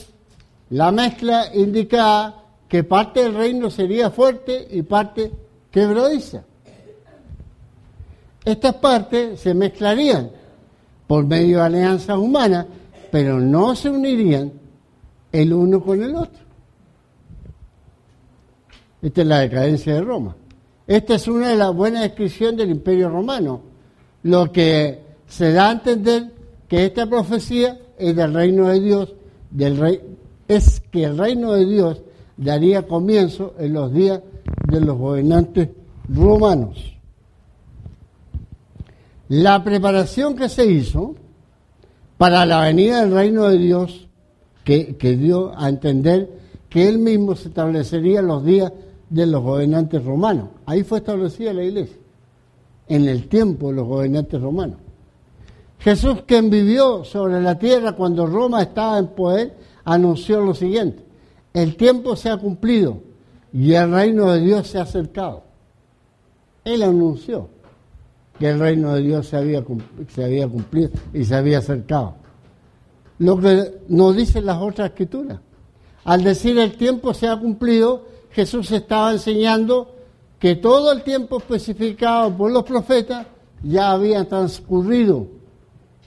la 0.71 0.91
mezcla 0.91 1.53
indicaba 1.53 2.45
que 2.67 2.83
parte 2.83 3.21
del 3.21 3.35
reino 3.35 3.69
sería 3.69 4.09
fuerte 4.09 4.67
y 4.71 4.81
parte 4.81 5.31
quebradiza. 5.69 6.43
Estas 8.43 8.73
partes 8.73 9.39
se 9.39 9.53
mezclarían 9.53 10.31
por 11.05 11.27
medio 11.27 11.57
de 11.59 11.63
alianzas 11.65 12.17
humanas, 12.17 12.65
pero 13.11 13.39
no 13.39 13.75
se 13.75 13.91
unirían 13.91 14.51
el 15.31 15.53
uno 15.53 15.79
con 15.79 16.01
el 16.01 16.15
otro. 16.15 16.43
Esta 19.03 19.21
es 19.21 19.27
la 19.27 19.39
decadencia 19.41 19.93
de 19.93 20.01
Roma. 20.01 20.35
Esta 20.87 21.15
es 21.15 21.27
una 21.27 21.49
de 21.49 21.55
las 21.55 21.73
buenas 21.73 22.03
descripciones 22.03 22.57
del 22.57 22.71
imperio 22.71 23.09
romano, 23.09 23.61
lo 24.23 24.51
que 24.51 25.01
se 25.27 25.51
da 25.51 25.69
a 25.69 25.71
entender 25.73 26.31
que 26.67 26.85
esta 26.85 27.07
profecía 27.07 27.79
es 27.97 28.15
del 28.15 28.33
reino 28.33 28.67
de 28.67 28.79
Dios, 28.79 29.13
del 29.49 29.77
rey, 29.77 30.01
es 30.47 30.81
que 30.91 31.03
el 31.05 31.17
reino 31.17 31.53
de 31.53 31.65
Dios 31.65 32.01
daría 32.37 32.87
comienzo 32.87 33.55
en 33.57 33.73
los 33.73 33.91
días 33.93 34.21
de 34.67 34.81
los 34.81 34.97
gobernantes 34.97 35.69
romanos. 36.09 36.95
La 39.27 39.63
preparación 39.63 40.35
que 40.35 40.49
se 40.49 40.65
hizo 40.65 41.15
para 42.17 42.45
la 42.45 42.61
venida 42.61 43.01
del 43.01 43.11
reino 43.11 43.49
de 43.49 43.57
Dios, 43.57 44.07
que, 44.63 44.95
dio 45.19 45.57
a 45.57 45.69
entender 45.69 46.29
que 46.69 46.87
él 46.87 46.97
mismo 46.97 47.35
se 47.35 47.49
establecería 47.49 48.21
los 48.21 48.43
días 48.43 48.71
de 49.09 49.25
los 49.25 49.41
gobernantes 49.41 50.03
romanos. 50.03 50.49
Ahí 50.65 50.83
fue 50.83 50.99
establecida 50.99 51.53
la 51.53 51.63
iglesia, 51.63 51.97
en 52.87 53.07
el 53.07 53.27
tiempo 53.27 53.69
de 53.69 53.75
los 53.75 53.87
gobernantes 53.87 54.41
romanos. 54.41 54.77
Jesús, 55.79 56.23
quien 56.25 56.49
vivió 56.49 57.03
sobre 57.03 57.41
la 57.41 57.59
tierra 57.59 57.93
cuando 57.93 58.25
Roma 58.25 58.61
estaba 58.61 58.97
en 58.97 59.07
poder, 59.07 59.55
anunció 59.83 60.41
lo 60.41 60.55
siguiente, 60.55 61.03
el 61.53 61.75
tiempo 61.75 62.15
se 62.15 62.29
ha 62.29 62.37
cumplido 62.37 62.99
y 63.53 63.73
el 63.73 63.91
reino 63.91 64.31
de 64.31 64.41
Dios 64.41 64.67
se 64.67 64.79
ha 64.79 64.83
acercado. 64.83 65.43
Él 66.63 66.81
anunció. 66.81 67.49
que 68.39 68.49
el 68.49 68.59
reino 68.59 68.93
de 68.93 69.01
Dios 69.01 69.27
se 69.27 69.37
había, 69.37 69.63
se 70.09 70.25
había 70.25 70.45
cumplido 70.45 70.89
y 71.13 71.23
se 71.23 71.35
había 71.35 71.59
acercado. 71.59 72.15
Lo 73.19 73.39
que 73.39 73.79
nos 73.87 74.13
dicen 74.13 74.45
las 74.45 74.57
otras 74.61 74.89
escrituras. 74.89 75.39
Al 76.03 76.21
decir 76.21 76.57
el 76.59 76.75
tiempo 76.75 77.13
se 77.13 77.29
ha 77.29 77.39
cumplido, 77.39 78.05
Jesús 78.35 78.69
estaba 78.71 79.13
enseñando 79.13 79.95
que 80.39 80.57
todo 80.57 80.91
el 80.91 81.03
tiempo 81.03 81.37
especificado 81.37 82.35
por 82.35 82.51
los 82.51 82.65
profetas 82.65 83.25
ya 83.63 83.91
había 83.91 84.27
transcurrido 84.27 85.27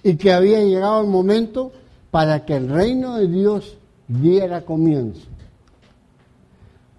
y 0.03 0.15
que 0.17 0.31
había 0.31 0.63
llegado 0.63 1.01
el 1.01 1.07
momento 1.07 1.73
para 2.11 2.45
que 2.45 2.57
el 2.57 2.69
reino 2.69 3.17
de 3.17 3.29
Dios 3.29 3.79
diera 4.07 4.61
comienzo. 4.61 5.27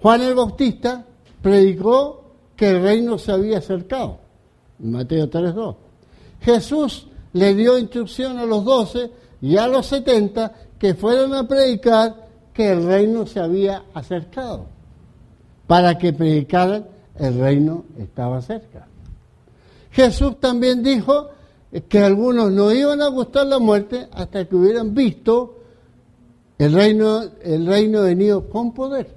Juan 0.01 0.21
el 0.23 0.33
Bautista 0.33 1.05
predicó 1.43 2.23
que 2.55 2.71
el 2.71 2.81
reino 2.81 3.19
se 3.19 3.31
había 3.31 3.59
acercado, 3.59 4.17
Mateo 4.79 5.29
3.2. 5.29 5.75
Jesús 6.41 7.05
le 7.33 7.53
dio 7.53 7.77
instrucción 7.77 8.39
a 8.39 8.45
los 8.45 8.65
doce 8.65 9.11
y 9.41 9.57
a 9.57 9.67
los 9.67 9.85
setenta 9.85 10.53
que 10.79 10.95
fueron 10.95 11.35
a 11.35 11.47
predicar 11.47 12.27
que 12.51 12.71
el 12.71 12.83
reino 12.83 13.27
se 13.27 13.39
había 13.39 13.83
acercado, 13.93 14.65
para 15.69 15.99
que 15.99 16.13
predicaran 16.13 16.87
el 17.19 17.39
reino 17.39 17.85
estaba 17.99 18.41
cerca. 18.41 18.87
Jesús 19.91 20.39
también 20.39 20.81
dijo 20.81 21.29
que 21.87 21.99
algunos 21.99 22.51
no 22.51 22.71
iban 22.71 23.03
a 23.03 23.07
gustar 23.09 23.45
la 23.45 23.59
muerte 23.59 24.07
hasta 24.11 24.45
que 24.45 24.55
hubieran 24.55 24.95
visto 24.95 25.59
el 26.57 26.73
reino, 26.73 27.21
el 27.43 27.67
reino 27.67 28.01
venido 28.01 28.49
con 28.49 28.73
poder. 28.73 29.15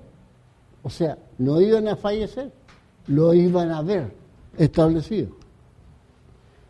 O 0.83 0.91
sea, 0.91 1.17
no 1.39 1.59
iban 1.59 1.89
a 1.89 1.97
fallecer, 1.97 2.53
lo 3.07 3.33
iban 3.33 3.71
a 3.71 3.81
ver 3.81 4.13
establecido. 4.59 5.29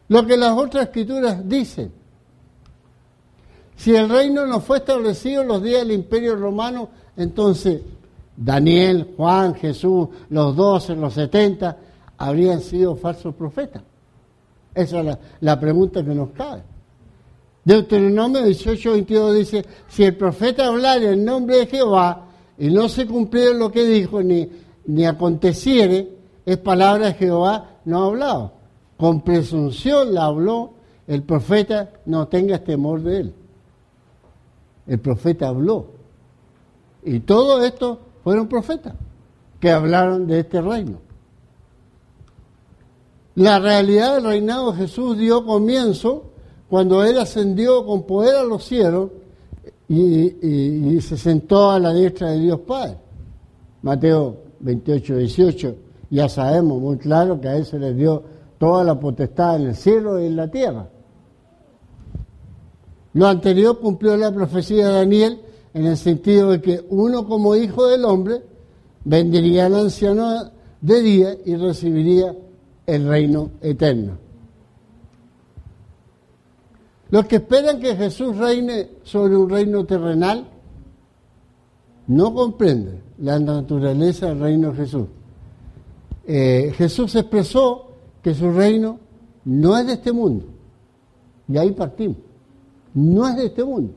Lo 0.07 0.25
que 0.25 0.37
las 0.37 0.57
otras 0.57 0.85
escrituras 0.85 1.49
dicen. 1.49 1.91
Si 3.75 3.97
el 3.97 4.09
reino 4.09 4.47
no 4.47 4.61
fue 4.61 4.77
establecido 4.77 5.43
los 5.43 5.61
días 5.61 5.81
del 5.81 5.91
imperio 5.91 6.37
romano, 6.37 6.89
entonces 7.17 7.81
Daniel, 8.37 9.15
Juan, 9.17 9.55
Jesús, 9.55 10.09
los 10.31 10.57
doce, 10.57 10.95
los 10.95 11.15
setenta, 11.15 11.77
habrían 12.19 12.61
sido 12.61 12.97
falsos 12.97 13.35
profetas. 13.35 13.83
Esa 14.75 15.01
es 15.01 15.19
la, 15.41 15.61
pregunta 15.61 16.05
que 16.05 16.15
nos 16.15 16.31
cabe. 16.31 16.62
Deuteronomio 17.65 18.43
18, 18.43 18.93
22 18.93 19.35
dice, 19.37 19.65
si 19.89 20.05
el 20.05 20.17
profeta 20.17 20.67
hablara 20.67 21.11
en 21.11 21.25
nombre 21.25 21.57
de 21.59 21.67
Jehová 21.67 22.27
y 22.59 22.71
no 22.71 22.89
se 22.89 23.07
cumpliera 23.07 23.53
lo 23.53 23.71
que 23.71 23.85
dijo 23.85 24.23
ni, 24.23 24.49
ni 24.87 25.05
aconteciere, 25.05 26.09
es 26.45 26.57
palabra 26.59 27.09
de 27.09 27.15
Jehová 27.15 27.79
no 27.85 28.03
ha 28.03 28.07
hablado. 28.07 28.53
Con 28.97 29.21
presunción 29.23 30.15
la 30.15 30.25
habló, 30.25 30.75
el 31.07 31.23
profeta 31.23 31.91
no 32.07 32.29
tenga 32.29 32.59
temor 32.59 33.03
de 33.03 33.21
él. 33.21 33.35
El 34.87 34.99
profeta 34.99 35.49
habló. 35.49 35.87
Y 37.05 37.21
todo 37.21 37.65
esto 37.65 37.99
fueron 38.23 38.49
profetas 38.49 38.95
que 39.61 39.71
hablaron 39.71 40.26
de 40.26 40.41
este 40.41 40.61
reino. 40.61 40.99
La 43.35 43.59
realidad 43.59 44.17
del 44.17 44.25
reinado 44.25 44.73
de 44.73 44.79
Jesús 44.79 45.17
dio 45.17 45.45
comienzo 45.47 46.25
cuando 46.69 47.05
Él 47.05 47.19
ascendió 47.19 47.85
con 47.87 48.02
poder 48.02 48.37
a 48.37 48.45
los 48.45 48.64
cielos 48.64 49.11
y, 49.88 51.00
se 51.00 51.17
sentó 51.17 51.71
a 51.71 51.79
la 51.79 51.93
diestra 51.93 52.31
de 52.31 52.41
Dios 52.41 52.61
Padre. 52.61 52.97
Mateo 53.83 54.37
28, 54.61 55.17
18, 55.17 55.76
ya 56.11 56.29
sabemos 56.29 56.81
muy 56.81 56.99
claro 56.99 57.41
que 57.41 57.49
a 57.49 57.57
Él 57.57 57.67
se 57.67 57.79
le 57.79 57.95
dio 57.95 58.23
toda 58.59 58.85
la 58.85 58.99
potestad 58.99 59.57
en 59.57 59.69
el 59.69 59.76
cielo 59.76 60.21
y 60.21 60.26
en 60.26 60.37
la 60.37 60.49
tierra. 60.49 60.88
Lo 63.14 63.26
anterior 63.26 63.79
cumplió 63.79 64.17
la 64.17 64.33
profecía 64.33 64.88
de 64.88 64.95
Daniel 64.95 65.41
en 65.75 65.87
el 65.87 65.97
sentido 65.97 66.50
de 66.50 66.61
que 66.61 66.85
uno 66.88 67.27
como 67.27 67.57
hijo 67.57 67.87
del 67.87 68.05
hombre 68.05 68.42
vendría 69.05 69.66
al 69.66 69.75
anciano 69.75 70.51
de 70.81 71.01
día 71.01 71.37
y 71.44 71.57
recibiría 71.57 72.35
el 72.87 73.09
reino 73.09 73.51
eterno. 73.61 74.18
Los 77.11 77.27
que 77.27 77.37
esperan 77.37 77.79
que 77.79 77.94
Jesús 77.94 78.37
reine 78.37 78.88
sobre 79.03 79.37
un 79.37 79.49
reino 79.49 79.85
terrenal 79.85 80.49
no 82.07 82.35
comprenden 82.35 83.03
la 83.18 83.38
naturaleza 83.38 84.29
del 84.29 84.40
reino 84.40 84.70
de 84.70 84.77
Jesús. 84.77 85.07
Eh, 86.27 86.73
Jesús 86.77 87.14
expresó 87.14 87.88
que 88.23 88.35
su 88.35 88.51
reino 88.51 88.99
no 89.44 89.77
es 89.77 89.87
de 89.87 89.92
este 89.94 90.12
mundo. 90.12 90.46
Y 91.49 91.59
ahí 91.59 91.73
partimos. 91.73 92.16
No 92.94 93.29
es 93.29 93.37
de 93.37 93.46
este 93.46 93.64
mundo. 93.64 93.92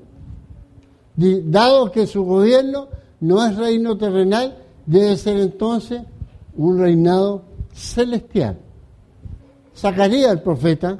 Dado 1.16 1.92
que 1.92 2.08
su 2.08 2.26
gobierno 2.26 2.88
no 3.22 3.46
es 3.46 3.56
reino 3.56 3.98
terrenal, 3.98 4.58
debe 4.86 5.16
ser 5.18 5.38
entonces 5.38 6.02
un 6.58 6.80
reinado 6.80 7.44
celestial. 7.74 8.58
Zacarías, 9.76 10.32
el 10.32 10.42
profeta, 10.42 11.00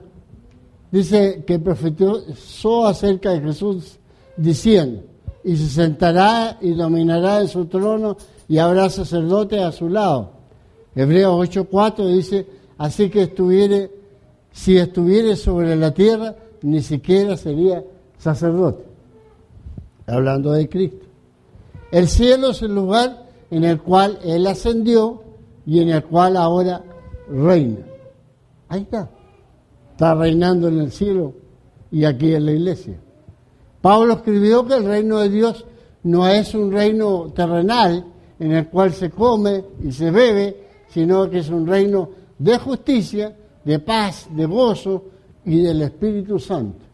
dice 0.92 1.44
que 1.46 1.60
profetizó 1.60 2.88
acerca 2.88 3.32
de 3.32 3.42
Jesús 3.42 3.98
diciendo, 4.38 5.04
y 5.44 5.56
se 5.58 5.70
sentará 5.70 6.58
y 6.62 6.72
dominará 6.72 7.42
en 7.42 7.48
su 7.48 7.66
trono 7.66 8.18
y 8.48 8.58
habrá 8.58 8.90
sacerdote 8.90 9.62
a 9.62 9.72
su 9.72 9.90
lado. 9.90 10.32
Hebreos 10.96 11.50
8:4 11.50 12.08
dice, 12.08 12.48
así 12.78 13.10
que 13.10 13.24
estuviere, 13.24 13.92
si 14.52 14.78
estuviere 14.78 15.36
sobre 15.36 15.76
la 15.76 15.94
tierra, 15.94 16.36
ni 16.62 16.82
siquiera 16.82 17.38
sería 17.38 17.84
sacerdote 18.18 18.95
hablando 20.08 20.52
de 20.52 20.70
Cristo. 20.70 21.06
El 21.92 22.08
cielo 22.08 22.52
es 22.52 22.62
el 22.62 22.74
lugar 22.74 23.26
en 23.52 23.64
el 23.64 23.82
cual 23.82 24.20
Él 24.24 24.48
ascendió 24.48 25.24
y 25.66 25.80
en 25.80 25.90
el 25.90 26.04
cual 26.04 26.38
ahora 26.38 26.84
reina. 27.30 27.80
Ahí 28.68 28.82
está. 28.82 29.10
Está 29.92 30.14
reinando 30.16 30.68
en 30.68 30.80
el 30.80 30.92
cielo 30.92 31.34
y 31.92 32.06
aquí 32.06 32.34
en 32.34 32.46
la 32.46 32.52
iglesia. 32.52 33.00
Pablo 33.82 34.14
escribió 34.14 34.66
que 34.66 34.76
el 34.76 34.86
reino 34.86 35.20
de 35.20 35.30
Dios 35.30 35.66
no 36.04 36.28
es 36.28 36.54
un 36.54 36.72
reino 36.72 37.32
terrenal 37.36 38.06
en 38.40 38.52
el 38.52 38.68
cual 38.68 38.94
se 38.94 39.10
come 39.10 39.64
y 39.84 39.92
se 39.92 40.12
bebe, 40.12 40.66
sino 40.90 41.30
que 41.30 41.40
es 41.40 41.50
un 41.50 41.66
reino 41.66 42.10
de 42.38 42.58
justicia, 42.58 43.36
de 43.64 43.80
paz, 43.80 44.28
de 44.32 44.46
gozo 44.46 45.06
y 45.46 45.62
del 45.62 45.82
Espíritu 45.84 46.40
Santo. 46.40 46.85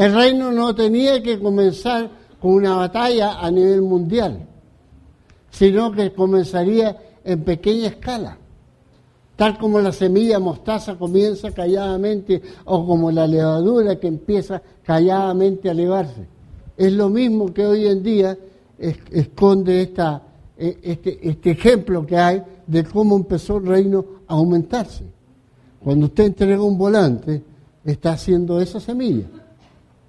El 0.00 0.14
reino 0.14 0.50
no 0.50 0.74
tenía 0.74 1.22
que 1.22 1.38
comenzar 1.38 2.08
con 2.40 2.52
una 2.52 2.74
batalla 2.74 3.38
a 3.38 3.50
nivel 3.50 3.82
mundial, 3.82 4.46
sino 5.50 5.92
que 5.92 6.14
comenzaría 6.14 6.96
en 7.22 7.44
pequeña 7.44 7.88
escala, 7.88 8.38
tal 9.36 9.58
como 9.58 9.78
la 9.78 9.92
semilla 9.92 10.38
mostaza 10.38 10.96
comienza 10.96 11.50
calladamente 11.50 12.40
o 12.64 12.86
como 12.86 13.10
la 13.10 13.26
levadura 13.26 14.00
que 14.00 14.06
empieza 14.06 14.62
calladamente 14.82 15.68
a 15.68 15.72
elevarse. 15.72 16.26
Es 16.78 16.94
lo 16.94 17.10
mismo 17.10 17.52
que 17.52 17.66
hoy 17.66 17.86
en 17.86 18.02
día 18.02 18.38
esconde 18.78 19.82
esta, 19.82 20.22
e, 20.56 20.78
este, 20.82 21.28
este 21.28 21.50
ejemplo 21.50 22.06
que 22.06 22.16
hay 22.16 22.42
de 22.66 22.84
cómo 22.84 23.16
empezó 23.16 23.58
el 23.58 23.66
reino 23.66 24.02
a 24.26 24.32
aumentarse. 24.32 25.04
Cuando 25.84 26.06
usted 26.06 26.24
entrega 26.24 26.62
un 26.62 26.78
volante, 26.78 27.42
está 27.84 28.12
haciendo 28.12 28.62
esa 28.62 28.80
semilla 28.80 29.26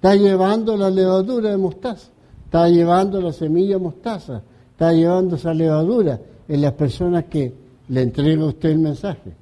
Está 0.02 0.16
llevando 0.16 0.76
la 0.76 0.90
levadura 0.90 1.50
de 1.50 1.56
mostaza, 1.56 2.08
está 2.46 2.68
llevando 2.68 3.20
la 3.20 3.32
semilla 3.32 3.78
mostaza, 3.78 4.42
está 4.72 4.92
llevando 4.92 5.36
esa 5.36 5.54
levadura 5.54 6.20
en 6.48 6.60
las 6.60 6.72
personas 6.72 7.26
que 7.26 7.54
le 7.86 8.02
entrega 8.02 8.44
usted 8.46 8.70
el 8.70 8.80
mensaje. 8.80 9.32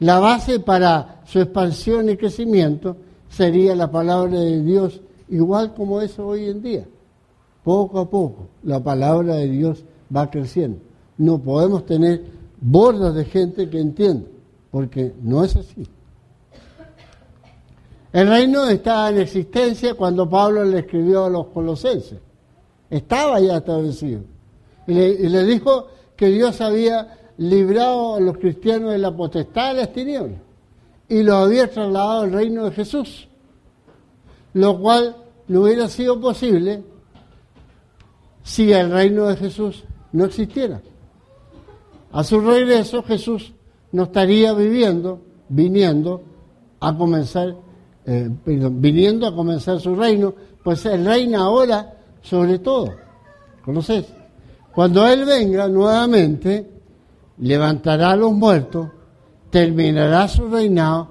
La 0.00 0.18
base 0.18 0.58
para 0.58 1.20
su 1.26 1.38
expansión 1.38 2.10
y 2.10 2.16
crecimiento 2.16 2.96
sería 3.28 3.76
la 3.76 3.88
palabra 3.88 4.40
de 4.40 4.62
Dios, 4.62 5.00
igual 5.28 5.74
como 5.74 6.00
eso 6.00 6.26
hoy 6.26 6.46
en 6.46 6.60
día. 6.60 6.88
Poco 7.62 8.00
a 8.00 8.10
poco 8.10 8.48
la 8.64 8.82
palabra 8.82 9.36
de 9.36 9.48
Dios 9.48 9.84
va 10.14 10.28
creciendo. 10.28 10.80
No 11.18 11.38
podemos 11.38 11.86
tener 11.86 12.24
bordas 12.60 13.14
de 13.14 13.26
gente 13.26 13.70
que 13.70 13.78
entienda, 13.78 14.26
porque 14.72 15.14
no 15.22 15.44
es 15.44 15.54
así. 15.54 15.86
El 18.14 18.28
reino 18.28 18.68
estaba 18.68 19.10
en 19.10 19.18
existencia 19.18 19.94
cuando 19.94 20.30
Pablo 20.30 20.64
le 20.64 20.78
escribió 20.78 21.24
a 21.24 21.28
los 21.28 21.48
colosenses. 21.48 22.20
Estaba 22.88 23.40
ya 23.40 23.56
establecido. 23.56 24.20
Y 24.86 24.94
le, 24.94 25.44
dijo 25.44 25.88
que 26.14 26.28
Dios 26.28 26.60
había 26.60 27.18
librado 27.38 28.14
a 28.14 28.20
los 28.20 28.38
cristianos 28.38 28.92
de 28.92 28.98
la 28.98 29.10
potestad 29.10 29.72
de 29.72 29.80
las 29.80 29.92
tinieblas 29.92 30.38
y 31.08 31.24
los 31.24 31.34
había 31.34 31.68
trasladado 31.68 32.20
al 32.20 32.32
reino 32.32 32.66
de 32.66 32.70
Jesús, 32.70 33.26
lo 34.52 34.78
cual 34.78 35.16
no 35.48 35.62
hubiera 35.62 35.88
sido 35.88 36.20
posible 36.20 36.84
si 38.44 38.72
el 38.72 38.92
reino 38.92 39.26
de 39.26 39.36
Jesús 39.38 39.82
no 40.12 40.26
existiera. 40.26 40.80
A 42.12 42.22
su 42.22 42.38
regreso 42.38 43.02
Jesús 43.02 43.54
no 43.90 44.04
estaría 44.04 44.52
viviendo 44.52 45.20
viniendo 45.48 46.22
a 46.78 46.96
comenzar, 46.96 47.56
eh, 48.06 48.28
viniendo 48.46 49.26
a 49.26 49.34
comenzar 49.34 49.80
su 49.80 49.94
reino, 49.94 50.34
pues 50.62 50.84
Él 50.86 51.04
reina 51.04 51.40
ahora 51.40 51.94
sobre 52.22 52.58
todo. 52.58 52.94
¿Conoces? 53.64 54.06
Cuando 54.74 55.06
Él 55.06 55.24
venga 55.24 55.68
nuevamente, 55.68 56.70
levantará 57.38 58.10
a 58.10 58.16
los 58.16 58.32
muertos, 58.32 58.88
terminará 59.50 60.28
su 60.28 60.48
reinado 60.48 61.08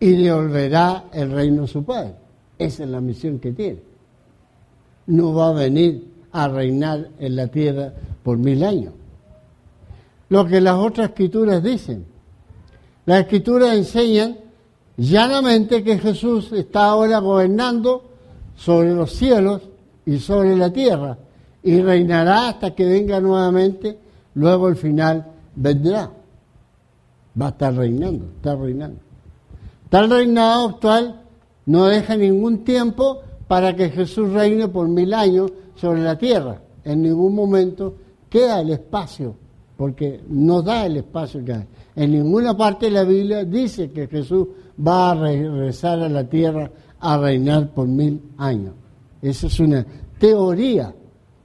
y 0.00 0.12
devolverá 0.22 1.04
el 1.12 1.30
reino 1.30 1.64
a 1.64 1.66
su 1.66 1.84
Padre. 1.84 2.14
Esa 2.58 2.84
es 2.84 2.90
la 2.90 3.00
misión 3.00 3.38
que 3.38 3.52
tiene. 3.52 3.80
No 5.06 5.34
va 5.34 5.50
a 5.50 5.52
venir 5.52 6.04
a 6.32 6.48
reinar 6.48 7.10
en 7.18 7.36
la 7.36 7.46
tierra 7.46 7.92
por 8.22 8.38
mil 8.38 8.62
años. 8.64 8.92
Lo 10.28 10.44
que 10.46 10.60
las 10.60 10.74
otras 10.74 11.10
escrituras 11.10 11.62
dicen. 11.62 12.04
Las 13.04 13.20
escrituras 13.20 13.76
enseñan 13.76 14.36
llanamente 14.96 15.82
que 15.82 15.98
Jesús 15.98 16.52
está 16.52 16.86
ahora 16.86 17.18
gobernando 17.18 18.04
sobre 18.56 18.94
los 18.94 19.12
cielos 19.12 19.62
y 20.04 20.18
sobre 20.18 20.56
la 20.56 20.72
tierra 20.72 21.18
y 21.62 21.80
reinará 21.80 22.48
hasta 22.48 22.74
que 22.74 22.84
venga 22.84 23.20
nuevamente, 23.20 23.98
luego 24.34 24.68
al 24.68 24.76
final 24.76 25.26
vendrá. 25.56 26.10
Va 27.40 27.46
a 27.46 27.50
estar 27.50 27.74
reinando, 27.74 28.26
está 28.36 28.54
reinando. 28.54 29.00
Tal 29.90 30.08
reinado 30.08 30.68
actual 30.68 31.22
no 31.66 31.86
deja 31.86 32.16
ningún 32.16 32.64
tiempo 32.64 33.20
para 33.48 33.74
que 33.74 33.90
Jesús 33.90 34.32
reine 34.32 34.68
por 34.68 34.88
mil 34.88 35.12
años 35.12 35.52
sobre 35.74 36.02
la 36.02 36.16
tierra. 36.16 36.60
En 36.84 37.02
ningún 37.02 37.34
momento 37.34 37.94
queda 38.30 38.60
el 38.60 38.70
espacio, 38.70 39.34
porque 39.76 40.20
no 40.28 40.62
da 40.62 40.86
el 40.86 40.98
espacio 40.98 41.44
que 41.44 41.52
hay. 41.52 41.66
En 41.96 42.12
ninguna 42.12 42.56
parte 42.56 42.86
de 42.86 42.92
la 42.92 43.04
Biblia 43.04 43.44
dice 43.44 43.90
que 43.90 44.06
Jesús 44.06 44.46
va 44.84 45.10
a 45.10 45.14
regresar 45.14 46.00
a 46.00 46.08
la 46.08 46.28
tierra 46.28 46.70
a 47.00 47.18
reinar 47.18 47.72
por 47.72 47.86
mil 47.86 48.22
años. 48.38 48.74
Esa 49.22 49.46
es 49.46 49.60
una 49.60 49.84
teoría 50.18 50.94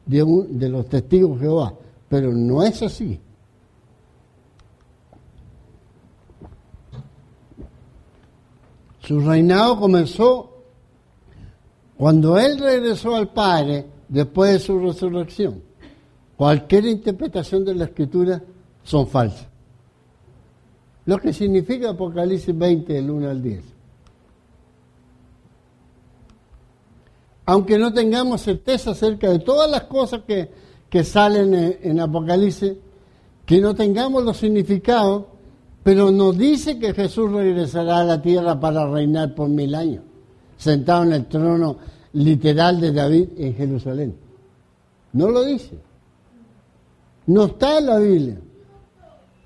de, 0.05 0.45
de 0.49 0.69
los 0.69 0.87
testigos 0.87 1.39
de 1.39 1.45
Jehová, 1.45 1.73
pero 2.09 2.33
no 2.33 2.63
es 2.63 2.81
así. 2.81 3.19
Su 8.99 9.19
reinado 9.19 9.79
comenzó 9.79 10.63
cuando 11.97 12.37
Él 12.37 12.59
regresó 12.59 13.15
al 13.15 13.29
Padre 13.29 13.85
después 14.07 14.53
de 14.53 14.59
su 14.59 14.79
resurrección. 14.79 15.61
Cualquier 16.37 16.85
interpretación 16.85 17.65
de 17.65 17.75
la 17.75 17.85
Escritura 17.85 18.41
son 18.83 19.07
falsas. 19.07 19.50
Lo 21.05 21.17
que 21.19 21.33
significa 21.33 21.89
Apocalipsis 21.89 22.57
20, 22.57 22.93
del 22.93 23.09
1 23.09 23.29
al 23.29 23.41
10. 23.41 23.63
Aunque 27.45 27.77
no 27.77 27.91
tengamos 27.91 28.41
certeza 28.41 28.91
acerca 28.91 29.29
de 29.29 29.39
todas 29.39 29.69
las 29.69 29.83
cosas 29.83 30.21
que, 30.27 30.49
que 30.89 31.03
salen 31.03 31.53
en, 31.53 31.77
en 31.81 31.99
Apocalipsis, 31.99 32.73
que 33.45 33.59
no 33.59 33.73
tengamos 33.75 34.23
los 34.23 34.37
significados, 34.37 35.25
pero 35.83 36.11
nos 36.11 36.37
dice 36.37 36.77
que 36.77 36.93
Jesús 36.93 37.31
regresará 37.31 37.99
a 37.99 38.03
la 38.03 38.21
tierra 38.21 38.59
para 38.59 38.87
reinar 38.87 39.33
por 39.33 39.49
mil 39.49 39.73
años, 39.73 40.03
sentado 40.57 41.03
en 41.03 41.13
el 41.13 41.25
trono 41.25 41.77
literal 42.13 42.79
de 42.79 42.91
David 42.91 43.29
en 43.37 43.55
Jerusalén. 43.55 44.15
No 45.13 45.29
lo 45.29 45.43
dice. 45.43 45.77
No 47.25 47.45
está 47.45 47.79
en 47.79 47.85
la 47.85 47.99
Biblia. 47.99 48.37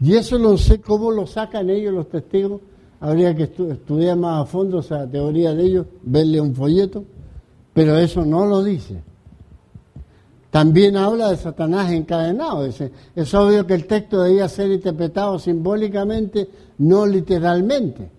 Y 0.05 0.13
eso 0.13 0.37
no 0.37 0.55
sé 0.55 0.81
cómo 0.81 1.09
lo 1.09 1.25
sacan 1.25 1.67
ellos 1.67 1.91
los 1.91 2.07
testigos. 2.09 2.61
Habría 2.99 3.33
que 3.33 3.43
estudiar 3.45 4.15
más 4.15 4.43
a 4.43 4.45
fondo 4.45 4.81
esa 4.81 5.09
teoría 5.09 5.55
de 5.55 5.63
ellos, 5.63 5.87
verle 6.03 6.39
un 6.39 6.53
folleto, 6.53 7.03
pero 7.73 7.97
eso 7.97 8.23
no 8.23 8.45
lo 8.45 8.63
dice. 8.63 9.01
También 10.51 10.95
habla 10.95 11.31
de 11.31 11.37
Satanás 11.37 11.91
encadenado. 11.91 12.65
Es, 12.65 13.33
obvio 13.33 13.65
que 13.65 13.73
el 13.73 13.87
texto 13.87 14.21
debía 14.21 14.47
ser 14.47 14.69
interpretado 14.69 15.39
simbólicamente, 15.39 16.49
no 16.77 17.07
literalmente. 17.07 18.11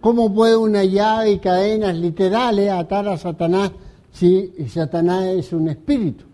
¿Cómo 0.00 0.34
puede 0.34 0.56
una 0.56 0.82
llave 0.82 1.30
y 1.30 1.38
cadenas 1.38 1.94
literales 1.94 2.68
atar 2.68 3.06
a 3.06 3.16
Satanás 3.16 3.70
si 4.10 4.52
Satanás 4.68 5.26
es 5.26 5.52
un 5.52 5.68
espíritu? 5.68 6.24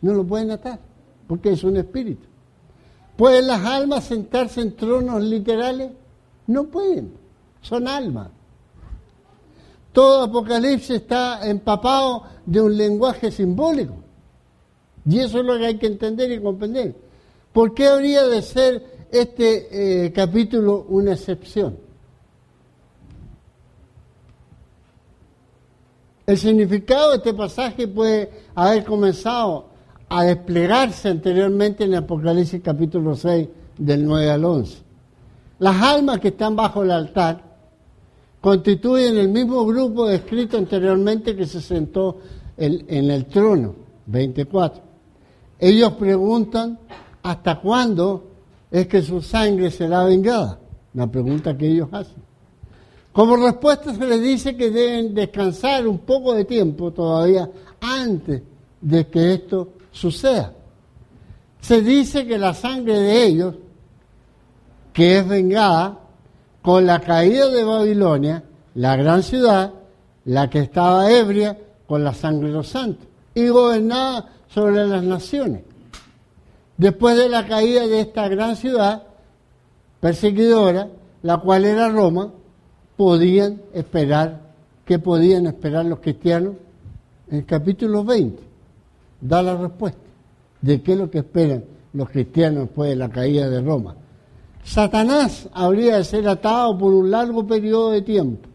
No 0.00 0.14
lo 0.14 0.24
pueden 0.24 0.52
atar, 0.52 0.78
porque 1.26 1.50
es 1.50 1.62
un 1.64 1.76
espíritu. 1.76 2.31
¿Pueden 3.16 3.46
las 3.46 3.64
almas 3.64 4.04
sentarse 4.04 4.60
en 4.60 4.74
tronos 4.74 5.22
literales? 5.22 5.90
No 6.46 6.64
pueden, 6.64 7.12
son 7.60 7.86
almas. 7.86 8.28
Todo 9.92 10.24
Apocalipsis 10.24 10.90
está 10.90 11.46
empapado 11.48 12.24
de 12.46 12.60
un 12.60 12.76
lenguaje 12.76 13.30
simbólico. 13.30 13.94
Y 15.04 15.18
eso 15.18 15.40
es 15.40 15.44
lo 15.44 15.58
que 15.58 15.66
hay 15.66 15.78
que 15.78 15.86
entender 15.86 16.32
y 16.32 16.40
comprender. 16.40 16.94
¿Por 17.52 17.74
qué 17.74 17.86
habría 17.86 18.24
de 18.24 18.40
ser 18.40 19.06
este 19.10 20.06
eh, 20.06 20.12
capítulo 20.12 20.86
una 20.88 21.12
excepción? 21.12 21.76
El 26.24 26.38
significado 26.38 27.10
de 27.10 27.16
este 27.16 27.34
pasaje 27.34 27.86
puede 27.88 28.30
haber 28.54 28.84
comenzado 28.84 29.66
a 30.14 30.24
desplegarse 30.24 31.08
anteriormente 31.08 31.84
en 31.84 31.94
Apocalipsis 31.94 32.60
capítulo 32.62 33.16
6 33.16 33.48
del 33.78 34.04
9 34.04 34.30
al 34.30 34.44
11. 34.44 34.78
Las 35.58 35.82
almas 35.82 36.20
que 36.20 36.28
están 36.28 36.54
bajo 36.54 36.82
el 36.82 36.90
altar 36.90 37.42
constituyen 38.38 39.16
el 39.16 39.30
mismo 39.30 39.64
grupo 39.64 40.06
descrito 40.06 40.58
anteriormente 40.58 41.34
que 41.34 41.46
se 41.46 41.62
sentó 41.62 42.18
en 42.58 43.10
el 43.10 43.24
trono, 43.24 43.74
24. 44.04 44.82
Ellos 45.58 45.92
preguntan 45.92 46.78
hasta 47.22 47.58
cuándo 47.58 48.32
es 48.70 48.86
que 48.88 49.00
su 49.00 49.22
sangre 49.22 49.70
será 49.70 50.04
vengada. 50.04 50.58
Una 50.92 51.10
pregunta 51.10 51.56
que 51.56 51.68
ellos 51.68 51.88
hacen. 51.90 52.22
Como 53.12 53.36
respuesta 53.36 53.94
se 53.94 54.06
les 54.06 54.20
dice 54.20 54.58
que 54.58 54.70
deben 54.70 55.14
descansar 55.14 55.88
un 55.88 56.00
poco 56.00 56.34
de 56.34 56.44
tiempo 56.44 56.92
todavía 56.92 57.48
antes 57.80 58.42
de 58.78 59.06
que 59.06 59.32
esto 59.32 59.68
suceda. 59.92 60.52
Se 61.60 61.80
dice 61.80 62.26
que 62.26 62.38
la 62.38 62.54
sangre 62.54 62.98
de 62.98 63.24
ellos, 63.24 63.54
que 64.92 65.18
es 65.18 65.28
vengada 65.28 66.00
con 66.60 66.86
la 66.86 67.00
caída 67.00 67.48
de 67.48 67.62
Babilonia, 67.62 68.42
la 68.74 68.96
gran 68.96 69.22
ciudad, 69.22 69.72
la 70.24 70.50
que 70.50 70.60
estaba 70.60 71.10
ebria 71.10 71.56
con 71.86 72.02
la 72.02 72.14
sangre 72.14 72.48
de 72.48 72.54
los 72.54 72.68
santos 72.68 73.06
y 73.34 73.48
gobernada 73.48 74.30
sobre 74.48 74.86
las 74.86 75.02
naciones. 75.02 75.62
Después 76.76 77.16
de 77.16 77.28
la 77.28 77.46
caída 77.46 77.86
de 77.86 78.00
esta 78.00 78.28
gran 78.28 78.56
ciudad 78.56 79.04
perseguidora, 80.00 80.88
la 81.22 81.38
cual 81.38 81.64
era 81.64 81.88
Roma, 81.88 82.32
podían 82.96 83.62
esperar, 83.72 84.40
¿qué 84.84 84.98
podían 84.98 85.46
esperar 85.46 85.84
los 85.84 86.00
cristianos? 86.00 86.54
En 87.30 87.38
el 87.38 87.46
capítulo 87.46 88.04
20 88.04 88.51
da 89.22 89.42
la 89.42 89.56
respuesta 89.56 90.00
de 90.60 90.82
qué 90.82 90.92
es 90.92 90.98
lo 90.98 91.10
que 91.10 91.18
esperan 91.18 91.64
los 91.94 92.10
cristianos 92.10 92.64
después 92.64 92.90
de 92.90 92.96
la 92.96 93.08
caída 93.08 93.48
de 93.48 93.62
Roma. 93.62 93.96
Satanás 94.64 95.48
habría 95.52 95.96
de 95.96 96.04
ser 96.04 96.28
atado 96.28 96.76
por 96.76 96.92
un 96.92 97.10
largo 97.10 97.46
periodo 97.46 97.92
de 97.92 98.02
tiempo 98.02 98.48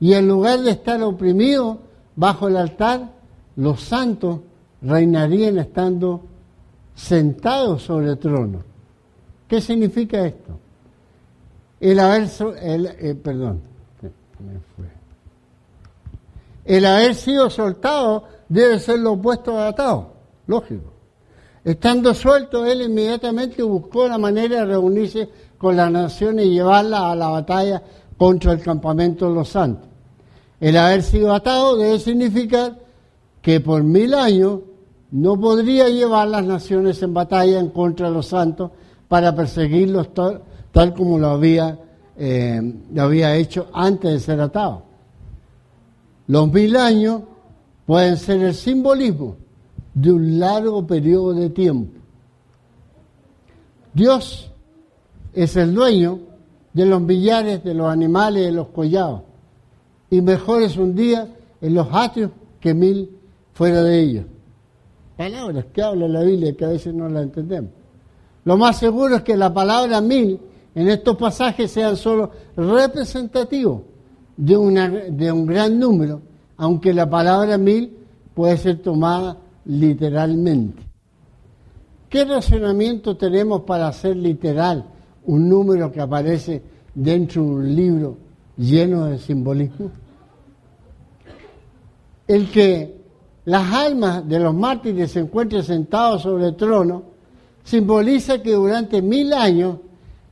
y 0.00 0.14
en 0.14 0.26
lugar 0.26 0.60
de 0.60 0.72
estar 0.72 1.00
oprimido 1.02 1.78
bajo 2.16 2.48
el 2.48 2.56
altar, 2.56 3.12
los 3.56 3.80
santos 3.82 4.40
reinarían 4.82 5.58
estando 5.58 6.22
sentados 6.94 7.82
sobre 7.82 8.10
el 8.10 8.18
trono. 8.18 8.62
¿Qué 9.48 9.60
significa 9.60 10.26
esto? 10.26 10.58
El 11.80 12.00
haber, 12.00 12.28
el, 12.62 12.86
eh, 12.86 13.14
perdón, 13.14 13.60
el 16.64 16.84
haber 16.84 17.14
sido 17.14 17.48
soltado 17.48 18.24
debe 18.48 18.78
ser 18.78 18.98
lo 18.98 19.12
opuesto 19.12 19.58
a 19.58 19.68
atado, 19.68 20.12
lógico. 20.46 20.92
Estando 21.64 22.14
suelto, 22.14 22.64
él 22.64 22.82
inmediatamente 22.82 23.62
buscó 23.62 24.06
la 24.06 24.18
manera 24.18 24.60
de 24.60 24.66
reunirse 24.66 25.28
con 25.58 25.76
las 25.76 25.90
naciones 25.90 26.46
y 26.46 26.50
llevarlas 26.50 27.00
a 27.00 27.16
la 27.16 27.28
batalla 27.28 27.82
contra 28.16 28.52
el 28.52 28.60
campamento 28.60 29.28
de 29.28 29.34
los 29.34 29.48
santos. 29.48 29.88
El 30.60 30.76
haber 30.76 31.02
sido 31.02 31.34
atado 31.34 31.76
debe 31.76 31.98
significar 31.98 32.78
que 33.42 33.60
por 33.60 33.82
mil 33.82 34.14
años 34.14 34.60
no 35.10 35.38
podría 35.38 35.88
llevar 35.88 36.28
las 36.28 36.44
naciones 36.44 37.02
en 37.02 37.14
batalla 37.14 37.58
en 37.58 37.70
contra 37.70 38.08
de 38.08 38.14
los 38.14 38.26
santos 38.26 38.70
para 39.08 39.34
perseguirlos 39.34 40.14
tal, 40.14 40.94
como 40.94 41.18
lo 41.18 41.28
había, 41.28 41.78
eh, 42.16 42.60
lo 42.92 43.02
había 43.02 43.34
hecho 43.36 43.68
antes 43.72 44.12
de 44.12 44.20
ser 44.20 44.40
atado. 44.40 44.82
Los 46.26 46.52
mil 46.52 46.76
años 46.76 47.22
pueden 47.86 48.16
ser 48.16 48.42
el 48.42 48.54
simbolismo 48.54 49.36
de 49.94 50.12
un 50.12 50.38
largo 50.38 50.86
periodo 50.86 51.32
de 51.32 51.50
tiempo. 51.50 51.92
Dios 53.94 54.50
es 55.32 55.56
el 55.56 55.74
dueño 55.74 56.18
de 56.72 56.84
los 56.84 57.00
millares 57.00 57.64
de 57.64 57.72
los 57.72 57.88
animales 57.88 58.44
de 58.44 58.52
los 58.52 58.68
collados. 58.68 59.22
Y 60.10 60.20
mejor 60.20 60.62
es 60.62 60.76
un 60.76 60.94
día 60.94 61.28
en 61.60 61.74
los 61.74 61.88
atrios 61.90 62.30
que 62.60 62.74
mil 62.74 63.10
fuera 63.54 63.82
de 63.82 64.00
ellos. 64.00 64.24
Palabras 65.16 65.64
que 65.72 65.82
habla 65.82 66.06
la 66.06 66.22
Biblia 66.22 66.54
que 66.54 66.64
a 66.66 66.68
veces 66.68 66.92
no 66.92 67.08
la 67.08 67.22
entendemos. 67.22 67.70
Lo 68.44 68.58
más 68.58 68.78
seguro 68.78 69.16
es 69.16 69.22
que 69.22 69.36
la 69.36 69.52
palabra 69.52 70.00
mil 70.00 70.38
en 70.74 70.88
estos 70.88 71.16
pasajes 71.16 71.70
sean 71.70 71.96
solo 71.96 72.30
representativos 72.54 73.80
de, 74.36 74.56
una, 74.56 74.88
de 74.88 75.32
un 75.32 75.46
gran 75.46 75.78
número, 75.78 76.20
aunque 76.56 76.92
la 76.94 77.08
palabra 77.08 77.58
mil 77.58 77.96
puede 78.34 78.56
ser 78.56 78.78
tomada 78.78 79.38
literalmente. 79.64 80.82
¿Qué 82.08 82.24
razonamiento 82.24 83.16
tenemos 83.16 83.62
para 83.62 83.88
hacer 83.88 84.16
literal 84.16 84.86
un 85.24 85.48
número 85.48 85.90
que 85.90 86.00
aparece 86.00 86.62
dentro 86.94 87.42
de 87.42 87.48
un 87.48 87.76
libro 87.76 88.16
lleno 88.56 89.06
de 89.06 89.18
simbolismo? 89.18 89.90
El 92.26 92.50
que 92.50 92.96
las 93.44 93.72
almas 93.72 94.28
de 94.28 94.40
los 94.40 94.54
mártires 94.54 95.12
se 95.12 95.20
encuentren 95.20 95.62
sentados 95.62 96.22
sobre 96.22 96.46
el 96.46 96.56
trono 96.56 97.02
simboliza 97.62 98.42
que 98.42 98.52
durante 98.52 99.02
mil 99.02 99.32
años 99.32 99.78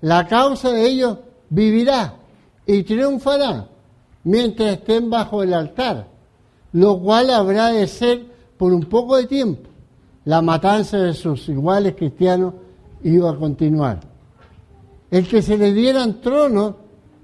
la 0.00 0.26
causa 0.26 0.70
de 0.70 0.86
ellos 0.86 1.18
vivirá 1.50 2.14
y 2.66 2.82
triunfará 2.82 3.68
mientras 4.24 4.74
estén 4.74 5.10
bajo 5.10 5.42
el 5.42 5.54
altar, 5.54 6.08
lo 6.74 6.98
cual 6.98 7.30
habrá 7.30 7.68
de 7.68 7.86
ser 7.86 8.26
por 8.56 8.72
un 8.72 8.82
poco 8.82 9.16
de 9.16 9.26
tiempo. 9.26 9.70
La 10.24 10.42
matanza 10.42 10.98
de 10.98 11.14
sus 11.14 11.48
iguales 11.48 11.94
cristianos 11.94 12.54
iba 13.04 13.30
a 13.30 13.36
continuar. 13.36 14.00
El 15.08 15.28
que 15.28 15.40
se 15.40 15.56
le 15.56 15.72
dieran 15.72 16.20
tronos 16.20 16.74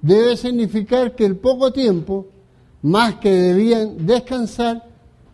debe 0.01 0.37
significar 0.37 1.17
que 1.17 1.27
el 1.27 1.37
poco 1.37 1.73
tiempo, 1.73 2.29
más 2.83 3.17
que 3.17 3.33
debían 3.33 4.07
descansar, 4.07 4.87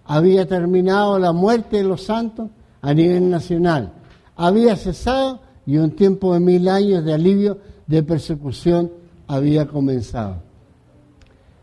había 0.07 0.47
terminado 0.47 1.19
la 1.19 1.33
muerte 1.33 1.77
de 1.77 1.85
los 1.85 2.03
santos 2.05 2.49
a 2.81 2.95
nivel 2.95 3.29
nacional. 3.29 3.93
Había 4.35 4.77
cesado 4.77 5.41
y 5.67 5.77
un 5.77 5.91
tiempo 5.91 6.33
de 6.33 6.41
mil 6.41 6.69
años 6.69 7.05
de 7.05 7.13
alivio 7.13 7.59
de 7.87 8.03
persecución 8.03 8.91
había 9.27 9.67
comenzado. 9.67 10.37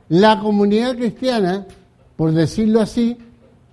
La 0.10 0.39
comunidad 0.39 0.96
cristiana, 0.96 1.66
por 2.15 2.32
decirlo 2.32 2.82
así, 2.82 3.17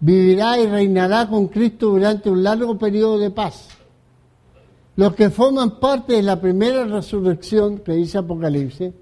vivirá 0.00 0.58
y 0.58 0.66
reinará 0.66 1.28
con 1.28 1.48
Cristo 1.48 1.90
durante 1.90 2.30
un 2.30 2.42
largo 2.42 2.78
periodo 2.78 3.18
de 3.18 3.30
paz. 3.30 3.68
Los 4.96 5.14
que 5.14 5.30
forman 5.30 5.78
parte 5.78 6.14
de 6.14 6.22
la 6.22 6.40
primera 6.40 6.84
resurrección 6.84 7.78
que 7.78 7.92
dice 7.92 8.18
Apocalipsis 8.18 8.92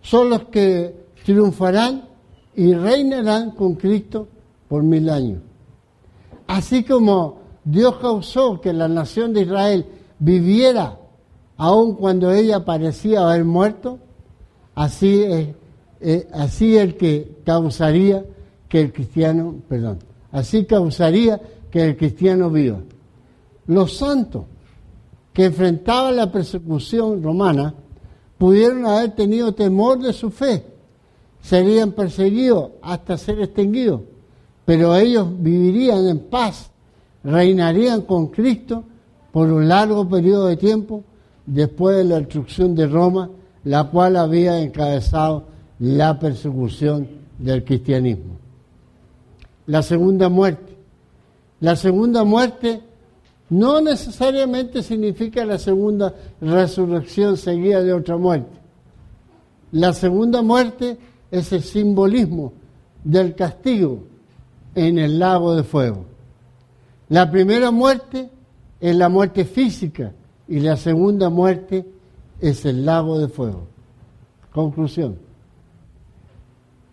son 0.00 0.30
los 0.30 0.44
que 0.44 1.06
triunfarán 1.24 2.08
y 2.54 2.72
reinarán 2.72 3.50
con 3.50 3.74
Cristo 3.74 4.28
por 4.68 4.82
mil 4.82 5.10
años. 5.10 5.40
Así 6.46 6.84
como 6.84 7.40
Dios 7.64 7.96
causó 7.96 8.60
que 8.60 8.72
la 8.72 8.88
nación 8.88 9.32
de 9.32 9.42
Israel 9.42 9.86
viviera 10.18 10.98
aun 11.56 11.94
cuando 11.94 12.30
ella 12.30 12.64
parecía 12.64 13.28
haber 13.28 13.44
muerto, 13.44 13.98
así 14.74 15.22
es, 15.22 15.48
eh, 16.00 16.28
así 16.32 16.76
el 16.76 16.96
que 16.96 17.38
causaría 17.44 18.24
que 18.68 18.80
el 18.80 18.92
cristiano, 18.92 19.56
perdón, 19.68 19.98
así 20.32 20.64
causaría 20.64 21.40
que 21.70 21.84
el 21.84 21.96
cristiano 21.96 22.50
viva. 22.50 22.78
Los 23.66 23.96
santos 23.96 24.44
que 25.32 25.46
enfrentaban 25.46 26.16
la 26.16 26.32
persecución 26.32 27.22
romana 27.22 27.74
pudieron 28.38 28.86
haber 28.86 29.14
tenido 29.14 29.54
temor 29.54 30.00
de 30.00 30.12
su 30.12 30.30
fe, 30.30 30.64
serían 31.40 31.92
perseguidos 31.92 32.70
hasta 32.82 33.18
ser 33.18 33.40
extinguidos, 33.40 34.00
pero 34.64 34.96
ellos 34.96 35.28
vivirían 35.38 36.06
en 36.08 36.18
paz, 36.18 36.70
reinarían 37.22 38.02
con 38.02 38.28
Cristo 38.28 38.84
por 39.32 39.50
un 39.52 39.68
largo 39.68 40.08
periodo 40.08 40.46
de 40.46 40.56
tiempo 40.56 41.04
después 41.44 41.96
de 41.96 42.04
la 42.04 42.18
destrucción 42.18 42.74
de 42.74 42.86
Roma, 42.86 43.30
la 43.64 43.84
cual 43.84 44.16
había 44.16 44.60
encabezado 44.60 45.44
la 45.78 46.18
persecución 46.18 47.08
del 47.38 47.64
cristianismo. 47.64 48.38
La 49.66 49.82
segunda 49.82 50.28
muerte. 50.28 50.76
La 51.60 51.76
segunda 51.76 52.24
muerte 52.24 52.82
no 53.48 53.80
necesariamente 53.80 54.82
significa 54.82 55.44
la 55.44 55.58
segunda 55.58 56.14
resurrección 56.40 57.36
seguida 57.36 57.82
de 57.82 57.92
otra 57.92 58.16
muerte. 58.16 58.56
La 59.72 59.92
segunda 59.92 60.42
muerte 60.42 60.98
es 61.30 61.52
el 61.52 61.62
simbolismo 61.62 62.52
del 63.04 63.34
castigo 63.34 64.04
en 64.74 64.98
el 64.98 65.18
lago 65.18 65.54
de 65.54 65.62
fuego. 65.62 66.04
La 67.08 67.30
primera 67.30 67.70
muerte 67.70 68.30
es 68.80 68.96
la 68.96 69.08
muerte 69.08 69.44
física 69.44 70.12
y 70.48 70.60
la 70.60 70.76
segunda 70.76 71.30
muerte 71.30 71.86
es 72.40 72.64
el 72.64 72.84
lago 72.84 73.18
de 73.18 73.28
fuego. 73.28 73.66
Conclusión. 74.52 75.25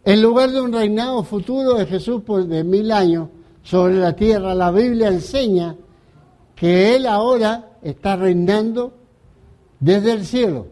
En 0.06 0.22
lugar 0.22 0.52
de 0.52 0.60
un 0.60 0.74
reinado 0.74 1.24
futuro 1.24 1.76
de 1.76 1.86
Jesús 1.86 2.24
por 2.24 2.46
de 2.46 2.64
mil 2.64 2.92
años 2.92 3.30
sobre 3.64 3.96
la 3.96 4.14
tierra, 4.14 4.54
la 4.54 4.70
Biblia 4.72 5.08
enseña 5.08 5.76
que 6.56 6.96
Él 6.96 7.08
ahora 7.08 7.78
está 7.82 8.18
reinando 8.18 8.94
desde 9.80 10.12
el 10.12 10.26
cielo 10.26 10.68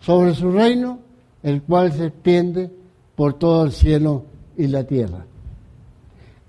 sobre 0.00 0.34
su 0.34 0.50
reino, 0.50 0.98
el 1.42 1.62
cual 1.62 1.92
se 1.92 2.06
extiende 2.06 2.70
por 3.14 3.34
todo 3.34 3.64
el 3.64 3.72
cielo 3.72 4.24
y 4.56 4.66
la 4.66 4.84
tierra. 4.84 5.24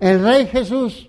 El 0.00 0.22
Rey 0.22 0.46
Jesús 0.46 1.08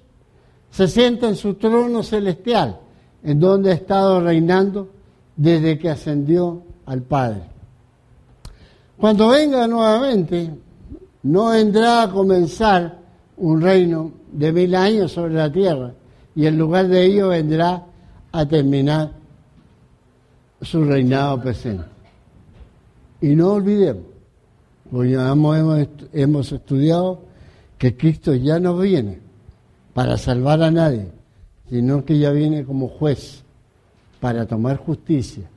se 0.69 0.87
sienta 0.87 1.27
en 1.27 1.35
su 1.35 1.55
trono 1.55 2.03
celestial, 2.03 2.79
en 3.23 3.39
donde 3.39 3.71
ha 3.71 3.73
estado 3.73 4.21
reinando 4.21 4.89
desde 5.35 5.77
que 5.79 5.89
ascendió 5.89 6.61
al 6.85 7.01
Padre. 7.01 7.41
Cuando 8.97 9.27
venga 9.27 9.67
nuevamente, 9.67 10.51
no 11.27 11.49
vendrá 11.49 12.03
a 12.03 12.09
comenzar 12.09 12.99
un 13.35 13.61
reino 13.61 14.11
de 14.31 14.53
mil 14.53 14.73
años 14.75 15.11
sobre 15.11 15.33
la 15.33 15.51
tierra, 15.51 15.93
y 16.35 16.45
en 16.45 16.57
lugar 16.57 16.87
de 16.87 17.05
ello 17.05 17.29
vendrá 17.29 17.85
a 18.31 18.45
terminar 18.45 19.11
su 20.61 20.83
reinado 20.85 21.41
presente. 21.41 21.83
Y 23.19 23.35
no 23.35 23.53
olvidemos, 23.53 24.03
porque 24.89 25.13
hemos, 25.13 25.87
hemos 26.13 26.51
estudiado 26.51 27.21
que 27.77 27.97
Cristo 27.97 28.33
ya 28.33 28.59
no 28.59 28.77
viene 28.77 29.19
para 29.93 30.17
salvar 30.17 30.63
a 30.63 30.71
nadie, 30.71 31.11
sino 31.69 32.05
que 32.05 32.19
ya 32.19 32.31
viene 32.31 32.63
como 32.63 32.87
juez 32.87 33.43
para 34.21 34.45
tomar 34.45 34.77
justicia 34.77 35.49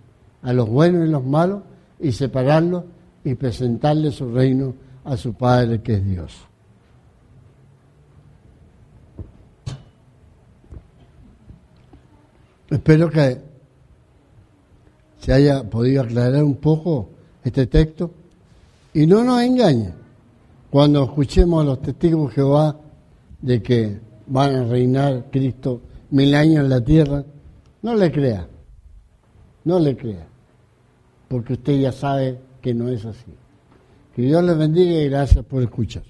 a 0.42 0.52
los 0.52 0.68
buenos 0.68 1.06
y 1.06 1.10
los 1.10 1.24
malos 1.24 1.62
y 2.00 2.10
separarlos 2.10 2.84
y 3.24 3.34
presentarle 3.34 4.10
su 4.10 4.32
reino 4.32 4.74
a 5.04 5.16
su 5.16 5.34
Padre 5.34 5.80
que 5.80 5.94
es 5.94 6.04
Dios. 6.04 6.36
Espero 12.70 13.10
que 13.10 13.40
se 15.18 15.32
haya 15.32 15.68
podido 15.68 16.02
aclarar 16.02 16.44
un 16.44 16.56
poco 16.56 17.10
este 17.42 17.66
texto 17.66 18.12
y 18.94 19.06
no 19.06 19.24
nos 19.24 19.42
engañe 19.42 19.92
cuando 20.70 21.04
escuchemos 21.04 21.62
a 21.62 21.64
los 21.64 21.82
testigos 21.82 22.28
de 22.28 22.34
Jehová 22.34 22.76
de 23.42 23.62
que 23.62 24.00
van 24.26 24.54
a 24.54 24.64
reinar 24.64 25.26
Cristo 25.30 25.80
mil 26.10 26.34
años 26.34 26.64
en 26.64 26.70
la 26.70 26.80
tierra, 26.80 27.24
no 27.82 27.94
le 27.94 28.12
crea, 28.12 28.46
no 29.64 29.78
le 29.80 29.96
crea, 29.96 30.26
porque 31.28 31.54
usted 31.54 31.80
ya 31.80 31.92
sabe 31.92 32.38
que 32.60 32.72
no 32.72 32.88
es 32.88 33.04
así. 33.04 33.32
Que 34.20 34.26
Dios 34.26 34.44
le 34.44 34.52
bendiga 34.52 35.00
y 35.00 35.08
gracias 35.08 35.42
por 35.46 35.62
escuchar. 35.62 36.02